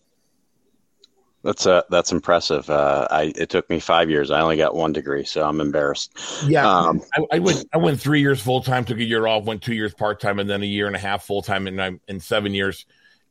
[1.45, 2.69] That's uh, that's impressive.
[2.71, 4.31] Uh, I it took me five years.
[4.31, 6.17] I only got one degree, so I'm embarrassed.
[6.47, 6.67] Yeah.
[6.67, 9.63] Um, I, I went I went three years full time, took a year off, went
[9.63, 12.01] two years part time, and then a year and a half full time, and I'm
[12.09, 12.87] in seven years.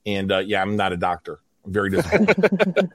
[0.06, 1.40] And uh, yeah, I'm not a doctor.
[1.66, 2.92] I'm very disappointed.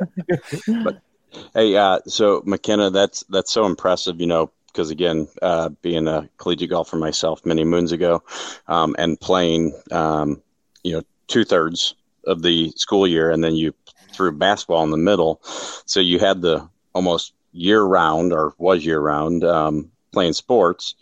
[1.52, 4.18] Hey, uh, so McKenna, that's that's so impressive.
[4.18, 8.22] You know, because again, uh, being a collegiate golfer myself many moons ago,
[8.66, 10.42] um, and playing, um,
[10.82, 13.74] you know, two thirds of the school year, and then you
[14.18, 15.40] threw basketball in the middle,
[15.86, 20.94] so you had the almost year round or was year round um, playing sports.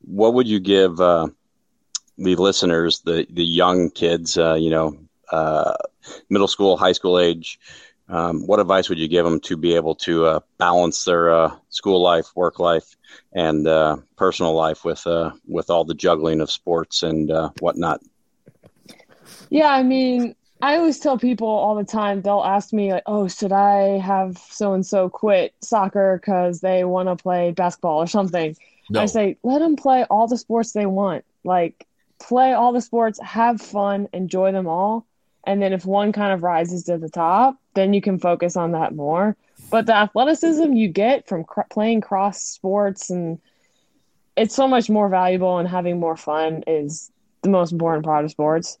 [0.00, 1.28] What would you give uh,
[2.18, 4.96] the listeners, the the young kids, uh, you know,
[5.30, 5.74] uh,
[6.28, 7.58] middle school, high school age?
[8.08, 11.56] Um, what advice would you give them to be able to uh, balance their uh,
[11.70, 12.96] school life, work life,
[13.32, 15.06] and uh, personal life with
[15.46, 17.30] with all the juggling of sports and
[17.60, 18.00] whatnot?
[19.50, 22.22] yeah, I mean, I always tell people all the time.
[22.22, 26.84] They'll ask me like, "Oh, should I have so and so quit soccer because they
[26.84, 28.56] want to play basketball or something?"
[28.88, 29.02] No.
[29.02, 31.24] I say, let them play all the sports they want.
[31.44, 31.86] Like,
[32.18, 35.04] play all the sports, have fun, enjoy them all.
[35.44, 38.72] And then if one kind of rises to the top, then you can focus on
[38.72, 39.36] that more.
[39.70, 43.40] But the athleticism you get from cr- playing cross sports and
[44.36, 47.10] it's so much more valuable and having more fun is
[47.42, 48.78] the most important part of sports.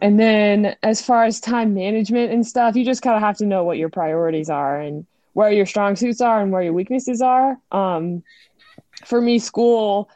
[0.00, 3.46] And then as far as time management and stuff, you just kind of have to
[3.46, 7.20] know what your priorities are and where your strong suits are and where your weaknesses
[7.20, 7.56] are.
[7.72, 8.22] Um,
[9.04, 10.08] for me, school,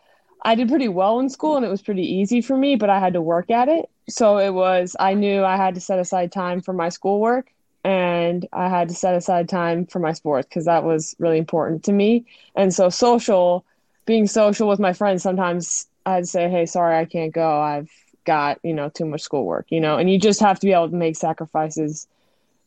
[0.45, 2.99] I did pretty well in school and it was pretty easy for me, but I
[2.99, 3.89] had to work at it.
[4.09, 7.51] So it was, I knew I had to set aside time for my schoolwork
[7.85, 11.85] and I had to set aside time for my sports because that was really important
[11.85, 12.27] to me.
[12.55, 13.65] And so, social,
[14.07, 17.61] being social with my friends, sometimes I'd say, hey, sorry, I can't go.
[17.61, 17.91] I've
[18.25, 20.91] got, you know, too much schoolwork, you know, and you just have to be able
[20.91, 22.07] to make sacrifices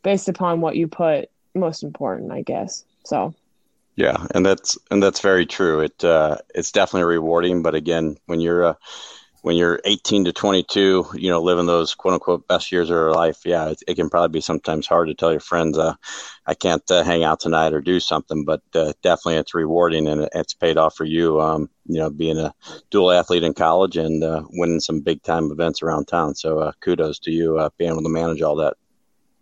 [0.04, 2.84] based upon what you put most important, I guess.
[3.06, 3.34] So,
[3.96, 5.82] Yeah, and that's and that's very true.
[5.82, 8.74] It uh, it's definitely rewarding, but again, when you're uh,
[9.46, 13.12] when you're 18 to 22, you know, living those quote unquote best years of your
[13.12, 15.94] life, yeah, it, it can probably be sometimes hard to tell your friends, uh,
[16.48, 18.44] I can't uh, hang out tonight or do something.
[18.44, 21.40] But uh, definitely, it's rewarding and it's paid off for you.
[21.40, 22.56] Um, you know, being a
[22.90, 26.34] dual athlete in college and uh, winning some big time events around town.
[26.34, 28.78] So uh, kudos to you uh, being able to manage all that.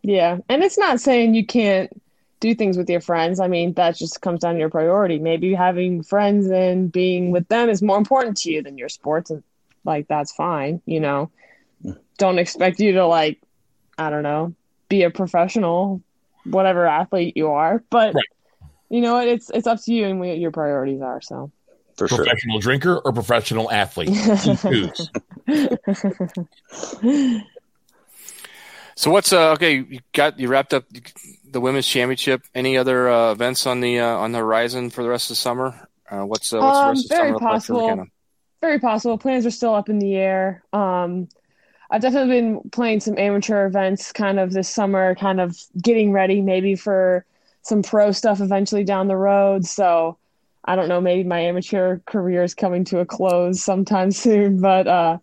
[0.02, 0.40] Yeah.
[0.50, 1.90] And it's not saying you can't
[2.42, 3.40] do things with your friends.
[3.40, 5.18] I mean, that just comes down to your priority.
[5.18, 9.30] Maybe having friends and being with them is more important to you than your sports.
[9.30, 9.42] And
[9.86, 10.82] like, that's fine.
[10.86, 11.32] You know,
[12.18, 13.40] don't expect you to, like,
[13.98, 14.56] I don't know,
[14.90, 16.02] be a professional,
[16.46, 17.84] whatever athlete you are.
[17.90, 18.24] But, Right.
[18.90, 19.28] you know what?
[19.28, 21.22] It's, it's up to you and what your priorities are.
[21.22, 21.52] So,
[21.98, 22.18] For sure.
[22.18, 24.10] professional drinker or professional athlete?
[28.96, 29.76] So what's uh okay?
[29.78, 30.86] You got you wrapped up
[31.50, 32.44] the women's championship.
[32.54, 35.36] Any other uh, events on the uh, on the horizon for the rest of the
[35.42, 35.88] summer?
[36.10, 38.06] Uh, what's uh, what's the Um, rest of the very summer look like for possible.
[38.64, 39.18] Very possible.
[39.18, 40.64] Plans are still up in the air.
[40.72, 41.28] Um,
[41.92, 46.40] I've definitely been playing some amateur events kind of this summer, kind of getting ready
[46.40, 47.26] maybe for
[47.64, 49.66] some pro stuff eventually down the road.
[49.66, 50.18] So
[50.64, 54.62] I don't know, maybe my amateur career is coming to a close sometime soon.
[54.62, 55.18] But uh,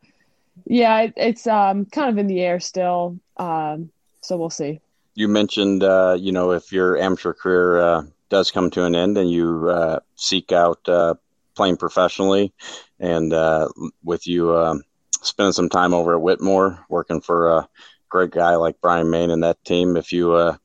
[0.67, 3.19] yeah, it, it's um, kind of in the air still.
[3.39, 3.89] Um,
[4.21, 4.81] so we'll see.
[5.15, 9.17] you mentioned, uh, you know, if your amateur career uh, does come to an end
[9.17, 11.15] and you uh, seek out uh,
[11.55, 12.53] playing professionally,
[13.01, 13.69] and uh,
[14.05, 14.83] with you um
[15.23, 17.69] spending some time over at Whitmore, working for a
[18.09, 20.57] great guy like Brian Main and that team, if you uh,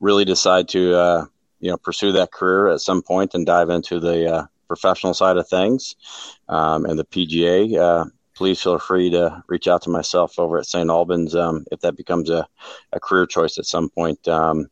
[0.00, 1.26] really decide to, uh,
[1.60, 5.36] you know, pursue that career at some point and dive into the uh, professional side
[5.36, 5.96] of things
[6.48, 8.04] um, and the PGA, uh,
[8.34, 10.90] please feel free to reach out to myself over at St.
[10.90, 12.46] Albans um, if that becomes a,
[12.92, 14.26] a career choice at some point.
[14.26, 14.68] Um,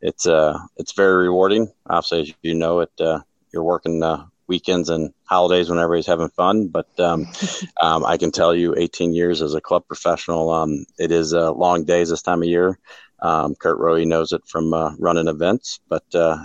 [0.00, 1.72] it's uh, it's very rewarding.
[1.86, 3.20] Obviously, as you know, it uh,
[3.52, 6.68] you're working uh, weekends and holidays when everybody's having fun.
[6.68, 7.26] But um,
[7.80, 11.52] um, I can tell you, 18 years as a club professional, um, it is uh,
[11.52, 12.78] long days this time of year.
[13.20, 16.44] Um, Kurt Rowe knows it from uh, running events, but uh,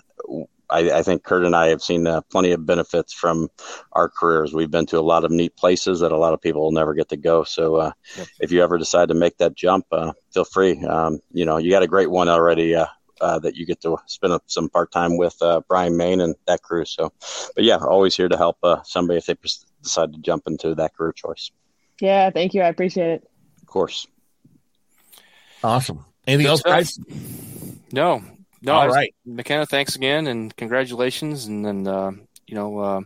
[0.69, 3.49] I, I, think Kurt and I have seen uh, plenty of benefits from
[3.91, 4.53] our careers.
[4.53, 6.93] We've been to a lot of neat places that a lot of people will never
[6.93, 7.43] get to go.
[7.43, 8.27] So uh, yep.
[8.39, 10.81] if you ever decide to make that jump, uh, feel free.
[10.85, 12.75] Um, you know, you got a great one already
[13.21, 16.35] uh, uh, that you get to spend some part time with uh, Brian Main and
[16.47, 16.85] that crew.
[16.85, 17.11] So,
[17.55, 19.35] but yeah, always here to help somebody if they
[19.83, 21.51] decide to jump into that career choice.
[22.01, 22.61] Yeah, thank you.
[22.61, 23.29] I appreciate it.
[23.61, 24.07] Of course.
[25.63, 26.05] Awesome.
[26.25, 26.71] Anything Good else, stuff.
[26.71, 26.99] guys?
[27.91, 28.23] No,
[28.61, 29.65] no, all right, McKenna.
[29.65, 31.45] Thanks again, and congratulations.
[31.45, 32.11] And then uh,
[32.47, 33.01] you know, uh,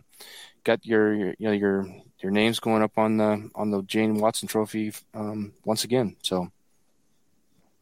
[0.62, 1.86] got your, your, you know your
[2.22, 6.16] your names going up on the on the Jane Watson Trophy um, once again.
[6.22, 6.48] So.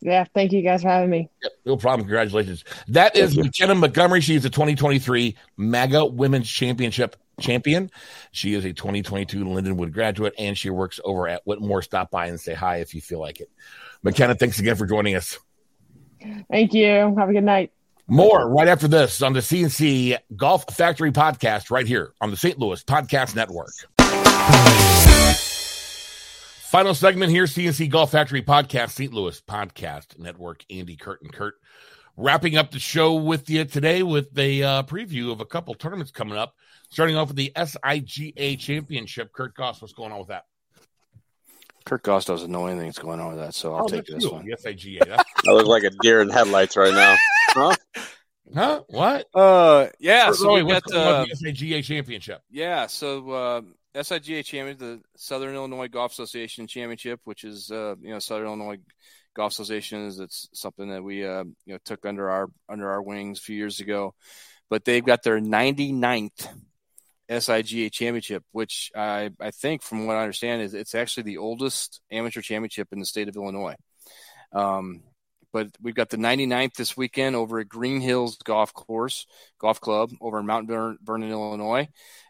[0.02, 1.30] Yeah, thank you guys for having me.
[1.42, 2.06] Yep, no problem.
[2.06, 2.64] Congratulations.
[2.88, 4.20] That is McKenna Montgomery.
[4.20, 7.90] She's the 2023 MAGA Women's Championship champion.
[8.32, 11.82] She is a 2022 Lindenwood graduate, and she works over at Whitmore.
[11.82, 13.50] Stop by and say hi if you feel like it.
[14.02, 15.38] McKenna, thanks again for joining us.
[16.50, 17.14] Thank you.
[17.18, 17.72] Have a good night.
[18.08, 22.58] More right after this on the CNC Golf Factory podcast, right here on the St.
[22.58, 23.70] Louis Podcast Network.
[26.72, 29.12] Final segment here, CNC Golf Factory podcast, St.
[29.12, 30.64] Louis Podcast Network.
[30.70, 31.56] Andy, Kurt, and Kurt
[32.16, 36.11] wrapping up the show with you today with a uh, preview of a couple tournaments
[36.11, 36.54] coming up.
[36.88, 39.35] Starting off with the SIGA Championship.
[39.35, 40.44] Kurt Goss, what's going on with that?
[41.85, 44.24] Kurt Goss doesn't know anything that's going on with that, so I'll oh, take this
[44.24, 44.30] you.
[44.30, 44.46] one.
[44.46, 45.22] Yes, IGA.
[45.46, 47.14] I look like a deer in headlights right now.
[47.48, 47.76] Huh?
[48.54, 48.82] Huh?
[48.88, 49.26] What?
[49.35, 50.32] Uh, yeah.
[50.32, 52.40] so we got uh, the SIGA Championship.
[52.50, 52.87] Yeah.
[52.87, 53.61] So uh,
[53.94, 58.78] SIGA Championship, the Southern Illinois Golf Association Championship, which is uh, you know Southern Illinois
[59.35, 63.02] Golf Association is it's something that we uh, you know took under our under our
[63.02, 64.14] wings a few years ago,
[64.70, 66.48] but they've got their 99th
[67.31, 72.00] SIGA championship, which I, I think, from what I understand, is it's actually the oldest
[72.11, 73.76] amateur championship in the state of Illinois.
[74.52, 75.02] Um,
[75.52, 79.26] but we've got the 99th this weekend over at Green Hills Golf Course,
[79.59, 81.88] Golf Club over in Mount Vernon, Illinois.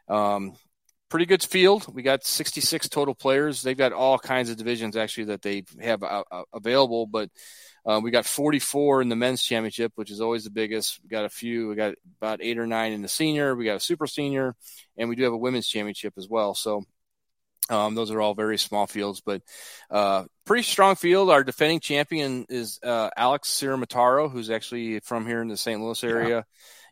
[0.09, 0.55] Um,
[1.12, 1.94] pretty good field.
[1.94, 3.61] We got 66 total players.
[3.61, 7.29] They've got all kinds of divisions actually that they have uh, uh available, but
[7.85, 11.01] uh, we got 44 in the men's championship, which is always the biggest.
[11.03, 11.68] We got a few.
[11.68, 13.55] We got about eight or nine in the senior.
[13.55, 14.57] We got a super senior,
[14.96, 16.55] and we do have a women's championship as well.
[16.55, 16.83] So
[17.68, 19.42] um, those are all very small fields, but
[19.90, 21.29] uh, pretty strong field.
[21.29, 25.79] Our defending champion is uh, Alex Siramataro, who's actually from here in the St.
[25.79, 26.37] Louis area.
[26.37, 26.42] Yeah.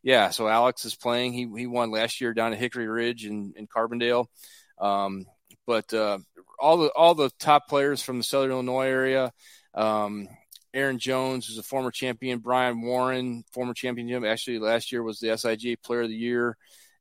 [0.03, 0.31] Yeah.
[0.31, 1.33] so Alex is playing.
[1.33, 4.27] He he won last year down at Hickory Ridge in, in Carbondale.
[4.79, 5.27] Um,
[5.67, 6.19] but uh,
[6.59, 9.33] all the all the top players from the Southern Illinois area.
[9.75, 10.29] Um,
[10.73, 15.29] Aaron Jones, is a former champion, Brian Warren, former champion, actually last year was the
[15.29, 16.57] SIGA Player of the Year,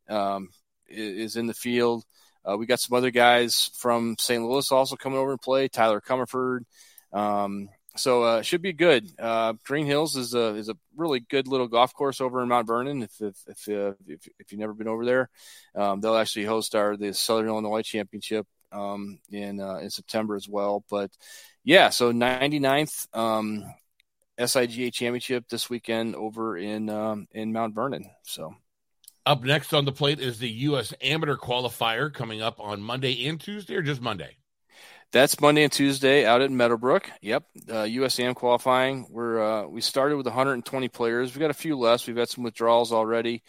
[0.10, 0.50] um,
[0.88, 2.04] is in the field.
[2.44, 4.44] Uh, we got some other guys from St.
[4.44, 5.68] Louis also coming over and play.
[5.68, 6.62] Tyler Comerford.
[7.14, 9.10] Um, so uh, should be good.
[9.18, 12.68] Uh, Green Hills is a is a really good little golf course over in Mount
[12.68, 13.04] Vernon.
[13.04, 15.30] If if if, uh, if, if you've never been over there,
[15.76, 20.48] um, they'll actually host our the Southern Illinois Championship um, in uh, in September as
[20.48, 20.84] well.
[20.90, 21.12] But
[21.64, 23.66] yeah, so 99th um,
[24.38, 28.06] SIGA championship this weekend over in um, in Mount Vernon.
[28.24, 28.56] So
[29.26, 30.94] up next on the plate is the U.S.
[31.02, 34.39] Amateur Qualifier coming up on Monday and Tuesday, or just Monday.
[35.12, 37.10] That's Monday and Tuesday out at Meadowbrook.
[37.22, 39.08] Yep, uh, USAM qualifying.
[39.10, 41.34] We're uh, we started with 120 players.
[41.34, 42.06] We've got a few less.
[42.06, 43.42] We've had some withdrawals already,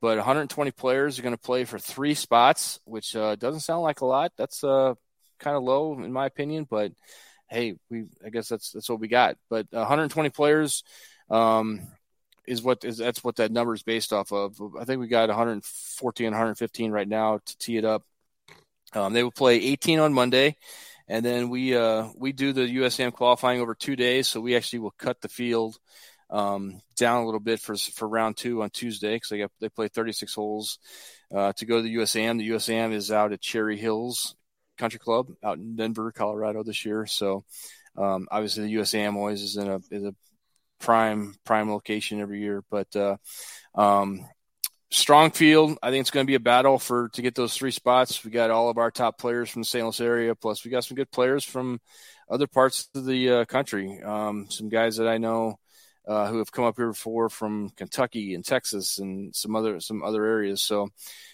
[0.00, 4.00] but 120 players are going to play for three spots, which uh, doesn't sound like
[4.00, 4.32] a lot.
[4.38, 4.94] That's uh,
[5.38, 6.92] kind of low in my opinion, but
[7.46, 9.36] hey, we I guess that's that's what we got.
[9.50, 10.82] But 120 players
[11.28, 11.82] um,
[12.46, 14.58] is what is that's what that number is based off of.
[14.80, 18.02] I think we got 114, 115 right now to tee it up.
[18.94, 20.56] Um, they will play 18 on Monday,
[21.12, 24.28] and then we uh, we do the USAM qualifying over two days.
[24.28, 25.76] So we actually will cut the field
[26.30, 29.68] um, down a little bit for for round two on Tuesday because they got they
[29.68, 30.78] play 36 holes
[31.30, 32.38] uh, to go to the USAM.
[32.38, 34.34] The USAM is out at Cherry Hills
[34.78, 37.04] Country Club out in Denver, Colorado this year.
[37.04, 37.44] So
[37.98, 40.14] um, obviously the USAM always is in a is a
[40.80, 42.64] prime prime location every year.
[42.70, 43.18] But uh,
[43.74, 44.26] um,
[44.92, 45.78] strong field.
[45.82, 48.24] I think it's going to be a battle for to get those three spots.
[48.24, 49.84] We got all of our top players from the St.
[49.84, 51.80] Louis area, plus we got some good players from
[52.30, 54.00] other parts of the uh, country.
[54.02, 55.58] Um, some guys that I know.
[56.04, 60.02] Uh, who have come up here before from Kentucky and Texas and some other some
[60.02, 60.60] other areas.
[60.60, 60.88] So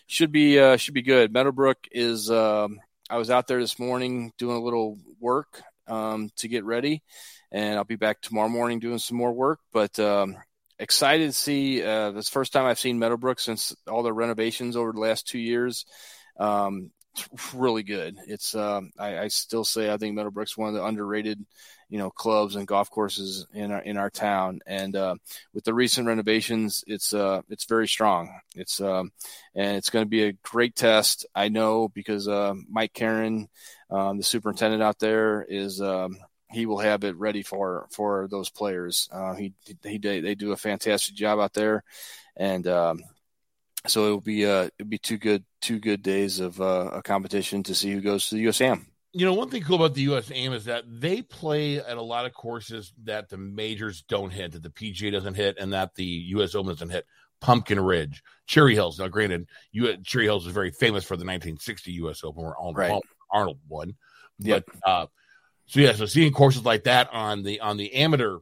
[0.06, 1.32] should be uh, should be good.
[1.32, 2.78] Meadowbrook is um,
[3.08, 7.02] I was out there this morning doing a little work um, to get ready,
[7.50, 9.60] and I'll be back tomorrow morning doing some more work.
[9.72, 10.36] But um,
[10.78, 11.82] excited to see.
[11.82, 15.38] Uh, this first time I've seen Meadowbrook since all the renovations over the last two
[15.38, 15.86] years.
[16.38, 16.90] Um,
[17.32, 18.16] it's really good.
[18.26, 21.44] It's um, I, I, still say I think Meadowbrook's one of the underrated,
[21.88, 24.60] you know, clubs and golf courses in our in our town.
[24.66, 25.16] And uh,
[25.52, 28.40] with the recent renovations, it's uh, it's very strong.
[28.54, 29.10] It's um,
[29.54, 31.26] and it's going to be a great test.
[31.34, 33.48] I know because uh, Mike Karen,
[33.90, 36.18] um, the superintendent out there, is um,
[36.50, 39.08] he will have it ready for for those players.
[39.12, 41.84] Uh, he he they do a fantastic job out there,
[42.36, 43.02] and um,
[43.86, 47.62] so it'll be uh it'll be two good two good days of uh, a competition
[47.64, 48.86] to see who goes to the USAM.
[49.12, 52.26] You know, one thing cool about the USAM is that they play at a lot
[52.26, 56.04] of courses that the majors don't hit, that the PGA doesn't hit, and that the
[56.04, 57.06] US Open doesn't hit.
[57.40, 58.98] Pumpkin Ridge, Cherry Hills.
[58.98, 62.24] Now, granted, you Cherry Hills is very famous for the 1960 U.S.
[62.24, 63.02] Open where Arnold, right.
[63.32, 63.94] Arnold won.
[64.40, 64.64] But yep.
[64.84, 65.06] uh,
[65.68, 68.38] so yeah, so seeing courses like that on the on the amateur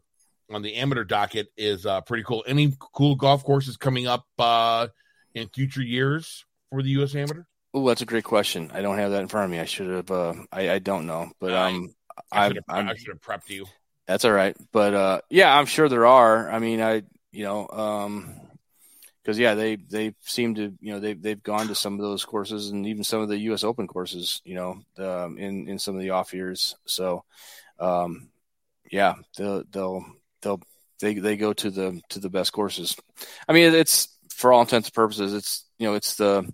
[0.51, 2.45] on the amateur docket is uh, pretty cool.
[2.47, 4.89] Any cool golf courses coming up uh,
[5.35, 7.15] in future years for the U.S.
[7.17, 7.43] Amateur?
[7.75, 8.71] Oh, that's a great question.
[8.73, 9.59] I don't have that in front of me.
[9.59, 10.11] I should have.
[10.11, 11.95] Uh, I, I don't know, but um,
[12.31, 13.67] I, I, should have prepped you.
[14.07, 16.49] That's all right, but uh, yeah, I'm sure there are.
[16.49, 17.03] I mean, I
[17.33, 18.41] you know, um,
[19.27, 22.25] because yeah, they they seem to you know they they've gone to some of those
[22.25, 23.65] courses and even some of the U.S.
[23.65, 26.77] Open courses, you know, um, in in some of the off years.
[26.85, 27.25] So,
[27.81, 28.29] um,
[28.89, 30.07] yeah, they'll they'll
[30.43, 30.61] they'll
[31.01, 32.97] they they go to the to the best courses.
[33.49, 36.49] I mean, it's for all intents and purposes, it's you know it's the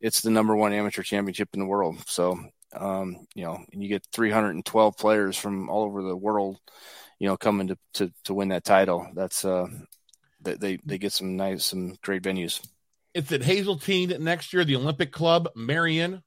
[0.00, 2.02] it's the number one amateur championship in the world.
[2.06, 2.40] So
[2.74, 6.56] um, you know, and you get 312 players from all over the world,
[7.18, 9.06] you know, coming to to, to win that title.
[9.12, 9.66] That's uh,
[10.54, 12.66] they they get some nice some great venues.
[13.14, 14.64] It's at Hazeltine next year.
[14.64, 16.22] The Olympic Club, Merion,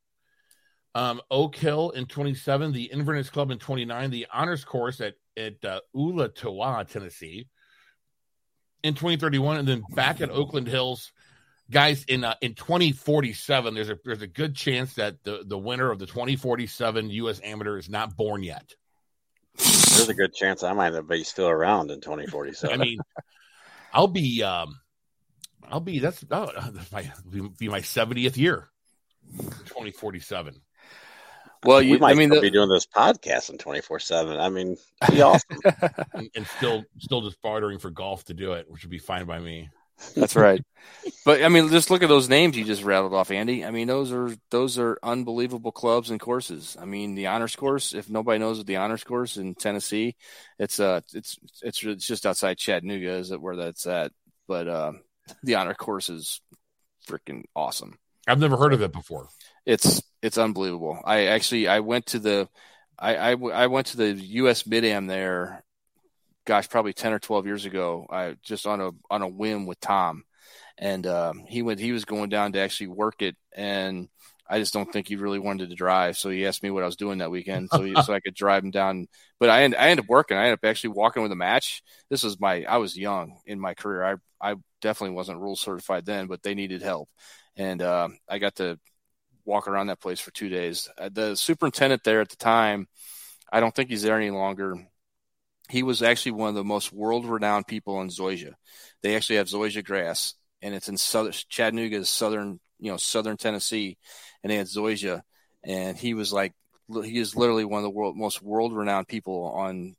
[0.95, 5.63] um, Oak Hill in 27, the Inverness Club in 29, the Honors Course at at
[5.63, 7.47] uh, Ooltewah, Tennessee,
[8.83, 11.11] in 2031, and then back at Oakland Hills.
[11.71, 15.91] Guys, in uh, in 2047, there's a there's a good chance that the, the winner
[15.91, 17.39] of the 2047 U.S.
[17.43, 18.73] Amateur is not born yet.
[19.55, 22.73] There's a good chance I might be still around in 2047.
[22.73, 22.99] I mean,
[23.93, 24.79] I'll be um,
[25.67, 26.51] I'll be that's oh,
[26.91, 27.11] my
[27.57, 28.69] be my 70th year,
[29.37, 30.61] 2047.
[31.65, 34.39] Well, you, we might I mean, the, be doing this podcast in twenty four seven.
[34.39, 34.77] I mean,
[35.11, 35.57] be awesome,
[36.13, 39.25] and, and, still, still just bartering for golf to do it, which would be fine
[39.25, 39.69] by me.
[40.15, 40.63] That's right.
[41.25, 43.65] but I mean, just look at those names you just rattled off, Andy.
[43.65, 46.77] I mean, those are those are unbelievable clubs and courses.
[46.79, 47.93] I mean, the honors course.
[47.93, 50.15] If nobody knows what the honors course in Tennessee,
[50.57, 54.11] it's uh, it's it's it's just outside Chattanooga, is it where that's at?
[54.47, 54.93] But uh,
[55.43, 56.41] the honor course is
[57.07, 57.97] freaking awesome.
[58.27, 59.29] I've never heard of it before
[59.69, 60.99] it's it's unbelievable.
[61.05, 62.49] I actually I went to the
[62.97, 64.65] I, I, I went to the U.S.
[64.65, 65.63] Mid Am there,
[66.49, 68.07] gosh, probably ten or twelve years ago.
[68.09, 70.23] I just on a on a whim with Tom,
[70.79, 74.09] and um, he went he was going down to actually work it, and
[74.49, 76.17] I just don't think he really wanted to drive.
[76.17, 78.33] So he asked me what I was doing that weekend, so he, so I could
[78.33, 79.07] drive him down.
[79.39, 80.37] But I I ended up working.
[80.37, 81.83] I ended up actually walking with a match.
[82.09, 84.03] This was my I was young in my career.
[84.03, 87.09] I I definitely wasn't rule certified then, but they needed help,
[87.57, 88.79] and uh, I got to
[89.45, 90.89] walk around that place for two days.
[90.97, 92.87] Uh, the superintendent there at the time,
[93.51, 94.88] I don't think he's there any longer.
[95.69, 98.53] He was actually one of the most world renowned people in Zoysia.
[99.03, 103.97] They actually have Zoysia grass, and it's in southern Chattanooga, southern you know southern Tennessee,
[104.43, 105.21] and they had Zoysia,
[105.63, 106.53] and he was like
[106.89, 109.95] he is literally one of the world most world renowned people on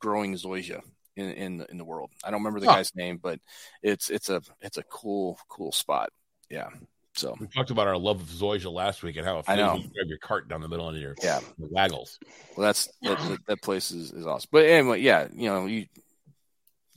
[0.00, 0.80] growing Zoysia
[1.16, 2.10] in in in the world.
[2.24, 2.76] I don't remember the huh.
[2.76, 3.38] guy's name, but
[3.82, 6.10] it's it's a it's a cool cool spot.
[6.50, 6.68] Yeah.
[7.14, 9.74] So we talked about our love of Zoysia last week and how it I know.
[9.74, 12.18] you drive your cart down the middle of your yeah waggles.
[12.56, 14.48] Well, that's that, that, place is, is awesome.
[14.50, 15.86] But anyway, yeah, you know you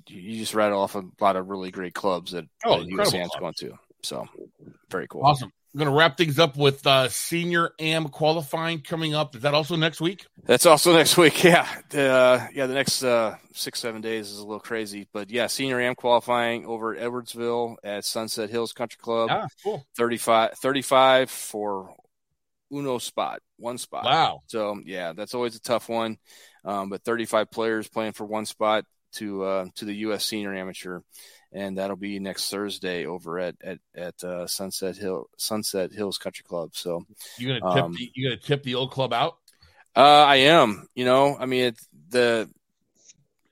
[0.07, 3.53] you just rattle off a lot of really great clubs that, oh, that USAM's going
[3.59, 3.73] to.
[4.03, 4.27] So
[4.89, 5.25] very cool.
[5.25, 5.51] Awesome.
[5.75, 9.35] I'm going to wrap things up with uh, senior AM qualifying coming up.
[9.35, 10.25] Is that also next week?
[10.45, 11.43] That's also next week.
[11.43, 12.67] Yeah, uh, yeah.
[12.67, 16.65] The next uh, six seven days is a little crazy, but yeah, senior AM qualifying
[16.65, 19.27] over at Edwardsville at Sunset Hills Country Club.
[19.29, 19.85] Ah, cool.
[19.97, 21.93] 35, 35 for
[22.71, 24.05] uno spot, one spot.
[24.05, 24.43] Wow.
[24.47, 26.19] So yeah, that's always a tough one.
[26.63, 30.23] Um, but 35 players playing for one spot to uh, to the U.S.
[30.23, 31.01] Senior Amateur
[31.55, 36.43] and that'll be next Thursday over at at, at uh, Sunset Hill Sunset Hills Country
[36.43, 36.71] Club.
[36.73, 37.05] So
[37.39, 39.37] you gonna tip um, the, you gonna tip the old club out?
[39.95, 40.85] Uh, I am.
[40.93, 42.49] You know, I mean, it's the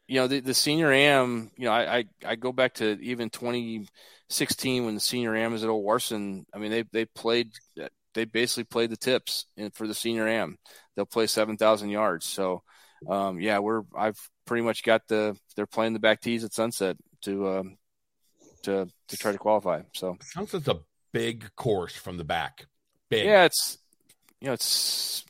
[0.07, 1.49] you know the, the senior am.
[1.57, 5.63] You know, I, I I go back to even 2016 when the senior am was
[5.63, 6.45] at Old Warson.
[6.53, 7.51] I mean, they they played
[8.13, 10.57] they basically played the tips for the senior am.
[10.95, 12.25] They'll play seven thousand yards.
[12.25, 12.63] So
[13.07, 16.97] um, yeah, we're I've pretty much got the they're playing the back tees at sunset
[17.21, 17.77] to um,
[18.63, 19.81] to to try to qualify.
[19.93, 20.79] So sunset's a
[21.11, 22.65] big course from the back.
[23.09, 23.25] Big.
[23.25, 23.77] Yeah, it's
[24.41, 25.25] you know it's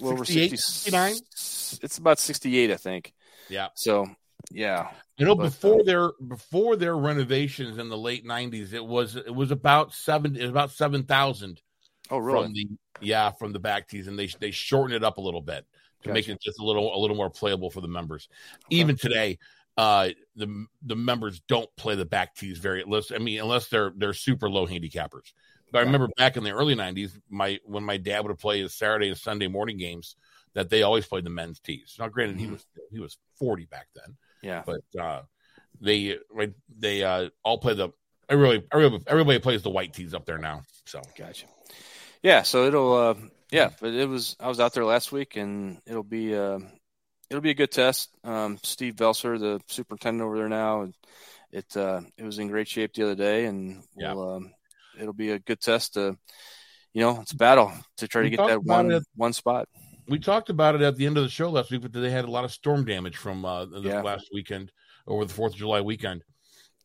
[0.00, 1.16] well, over 69.
[1.82, 3.12] It's about sixty eight, I think.
[3.48, 3.68] Yeah.
[3.74, 4.06] So
[4.50, 4.90] yeah.
[5.16, 9.16] You know, but, before uh, their before their renovations in the late nineties, it was
[9.16, 11.60] it was about seven it was about seven thousand.
[12.10, 12.44] Oh, really?
[12.44, 12.68] From the
[13.00, 15.66] yeah, from the back tees, and they they shortened it up a little bit
[16.02, 16.14] to gotcha.
[16.14, 18.28] make it just a little a little more playable for the members.
[18.66, 18.76] Okay.
[18.76, 19.38] Even today,
[19.78, 22.82] uh, the the members don't play the back tees very.
[22.82, 25.32] Unless, I mean, unless they're they're super low handicappers.
[25.70, 28.74] But I remember back in the early '90s, my when my dad would play his
[28.74, 30.16] Saturday and Sunday morning games,
[30.54, 31.94] that they always played the men's tees.
[31.98, 32.46] Now, granted, mm-hmm.
[32.46, 34.16] he was he was 40 back then.
[34.42, 35.22] Yeah, but uh,
[35.80, 36.18] they
[36.76, 37.90] they uh, all play the
[38.28, 40.62] everybody everybody everybody plays the white tees up there now.
[40.86, 41.46] So gotcha.
[42.20, 43.14] Yeah, so it'll uh,
[43.52, 46.58] yeah, but it was I was out there last week, and it'll be uh,
[47.30, 48.10] it'll be a good test.
[48.24, 50.88] Um, Steve Belser, the superintendent over there now,
[51.52, 54.36] it uh, it was in great shape the other day, and we'll, yeah.
[54.36, 54.52] um,
[55.00, 56.16] it'll be a good test to
[56.92, 59.68] you know it's a battle to try we to get that one one spot.
[60.08, 62.24] We talked about it at the end of the show last week, but they had
[62.24, 64.00] a lot of storm damage from uh, the yeah.
[64.00, 64.72] last weekend
[65.06, 66.24] over the Fourth of July weekend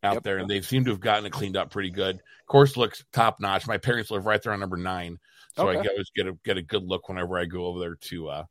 [0.03, 0.23] out yep.
[0.23, 2.19] there, and they seem to have gotten it cleaned up pretty good.
[2.47, 3.65] Course looks top notch.
[3.65, 5.17] My parents live right there on number nine,
[5.55, 5.79] so okay.
[5.79, 8.43] I always get a get a good look whenever I go over there to uh,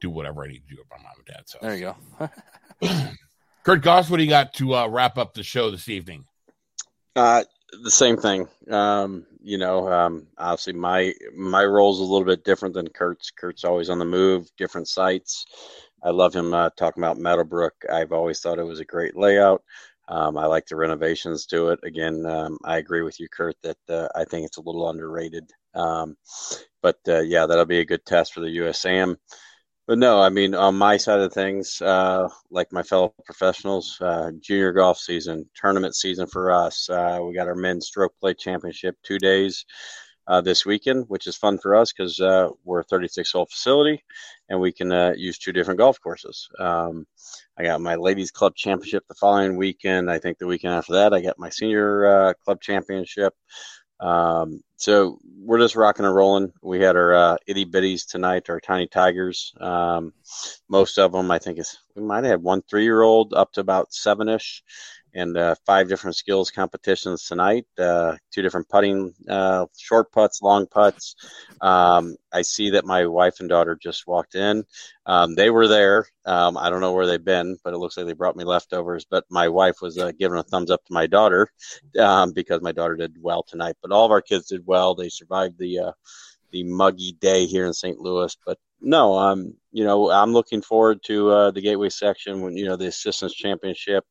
[0.00, 1.42] do whatever I need to do with my mom and dad.
[1.46, 1.94] So there you
[2.80, 3.10] go.
[3.64, 6.24] Kurt Goss, what do you got to uh, wrap up the show this evening?
[7.14, 7.44] Uh,
[7.82, 8.48] the same thing.
[8.70, 13.30] Um, you know, um, obviously my my role is a little bit different than Kurt's.
[13.30, 15.44] Kurt's always on the move, different sites.
[16.02, 17.74] I love him uh, talking about Meadowbrook.
[17.92, 19.62] I've always thought it was a great layout.
[20.08, 21.80] Um, I like the renovations to it.
[21.82, 25.50] Again, um, I agree with you, Kurt, that uh, I think it's a little underrated.
[25.74, 26.16] Um,
[26.82, 29.16] but uh, yeah, that'll be a good test for the USAM.
[29.88, 34.32] But no, I mean, on my side of things, uh, like my fellow professionals, uh,
[34.38, 36.90] junior golf season, tournament season for us.
[36.90, 39.64] Uh, we got our men's stroke play championship two days
[40.26, 44.04] uh, this weekend, which is fun for us because uh, we're a 36 hole facility
[44.50, 46.50] and we can uh, use two different golf courses.
[46.58, 47.06] Um,
[47.56, 50.10] I got my ladies club championship the following weekend.
[50.10, 53.32] I think the weekend after that, I got my senior club championship.
[54.00, 56.52] Um, so we're just rocking and rolling.
[56.62, 59.52] We had our uh, itty bitties tonight, our tiny tigers.
[59.60, 60.12] Um,
[60.68, 63.60] most of them, I think, is we might have one three year old up to
[63.60, 64.62] about seven ish
[65.18, 67.66] and uh, five different skills competitions tonight.
[67.76, 71.16] Uh, two different putting, uh, short putts, long putts.
[71.60, 74.64] Um, I see that my wife and daughter just walked in.
[75.06, 76.06] Um, they were there.
[76.24, 79.06] Um, I don't know where they've been, but it looks like they brought me leftovers.
[79.10, 81.48] But my wife was uh, giving a thumbs up to my daughter
[81.98, 83.76] um, because my daughter did well tonight.
[83.82, 84.94] But all of our kids did well.
[84.94, 85.92] They survived the uh,
[86.52, 87.98] the muggy day here in St.
[87.98, 88.36] Louis.
[88.46, 92.66] But no, um, you know, I'm looking forward to uh, the Gateway section when you
[92.66, 94.04] know the Assistants Championship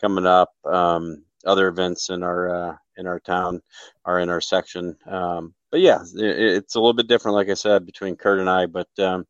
[0.00, 0.50] coming up.
[0.64, 3.62] Um, other events in our uh, in our town
[4.04, 4.96] are in our section.
[5.06, 8.50] Um, but yeah, it, it's a little bit different, like I said, between Kurt and
[8.50, 8.66] I.
[8.66, 9.26] But um,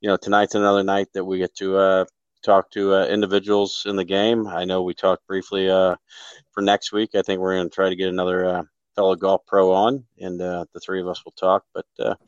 [0.00, 2.04] you know, tonight's another night that we get to uh,
[2.42, 4.46] talk to uh, individuals in the game.
[4.46, 5.96] I know we talked briefly uh,
[6.52, 7.10] for next week.
[7.14, 8.62] I think we're going to try to get another uh,
[8.96, 11.64] fellow golf pro on, and uh, the three of us will talk.
[11.74, 12.18] But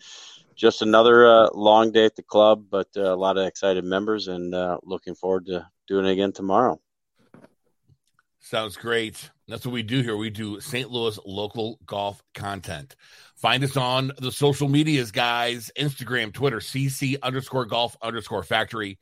[0.55, 5.15] just another long day at the club, but a lot of excited members, and looking
[5.15, 6.79] forward to doing it again tomorrow.
[8.45, 9.31] Sounds great.
[9.47, 10.17] That's what we do here.
[10.17, 10.91] We do St.
[10.91, 12.97] Louis local golf content.
[13.37, 18.99] Find us on the social medias, guys Instagram, Twitter, CC underscore golf underscore factory,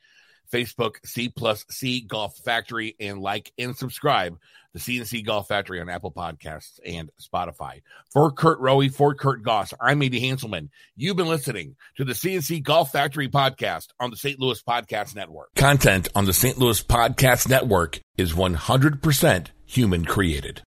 [0.50, 4.38] Facebook, C plus C Golf Factory, and like and subscribe
[4.72, 7.82] the CNC Golf Factory on Apple Podcasts and Spotify.
[8.12, 10.68] For Kurt Rowe, for Kurt Goss, I'm Andy Hanselman.
[10.96, 14.38] You've been listening to the CNC Golf Factory podcast on the St.
[14.38, 15.54] Louis Podcast Network.
[15.54, 16.58] Content on the St.
[16.58, 20.58] Louis Podcast Network is 100% human created.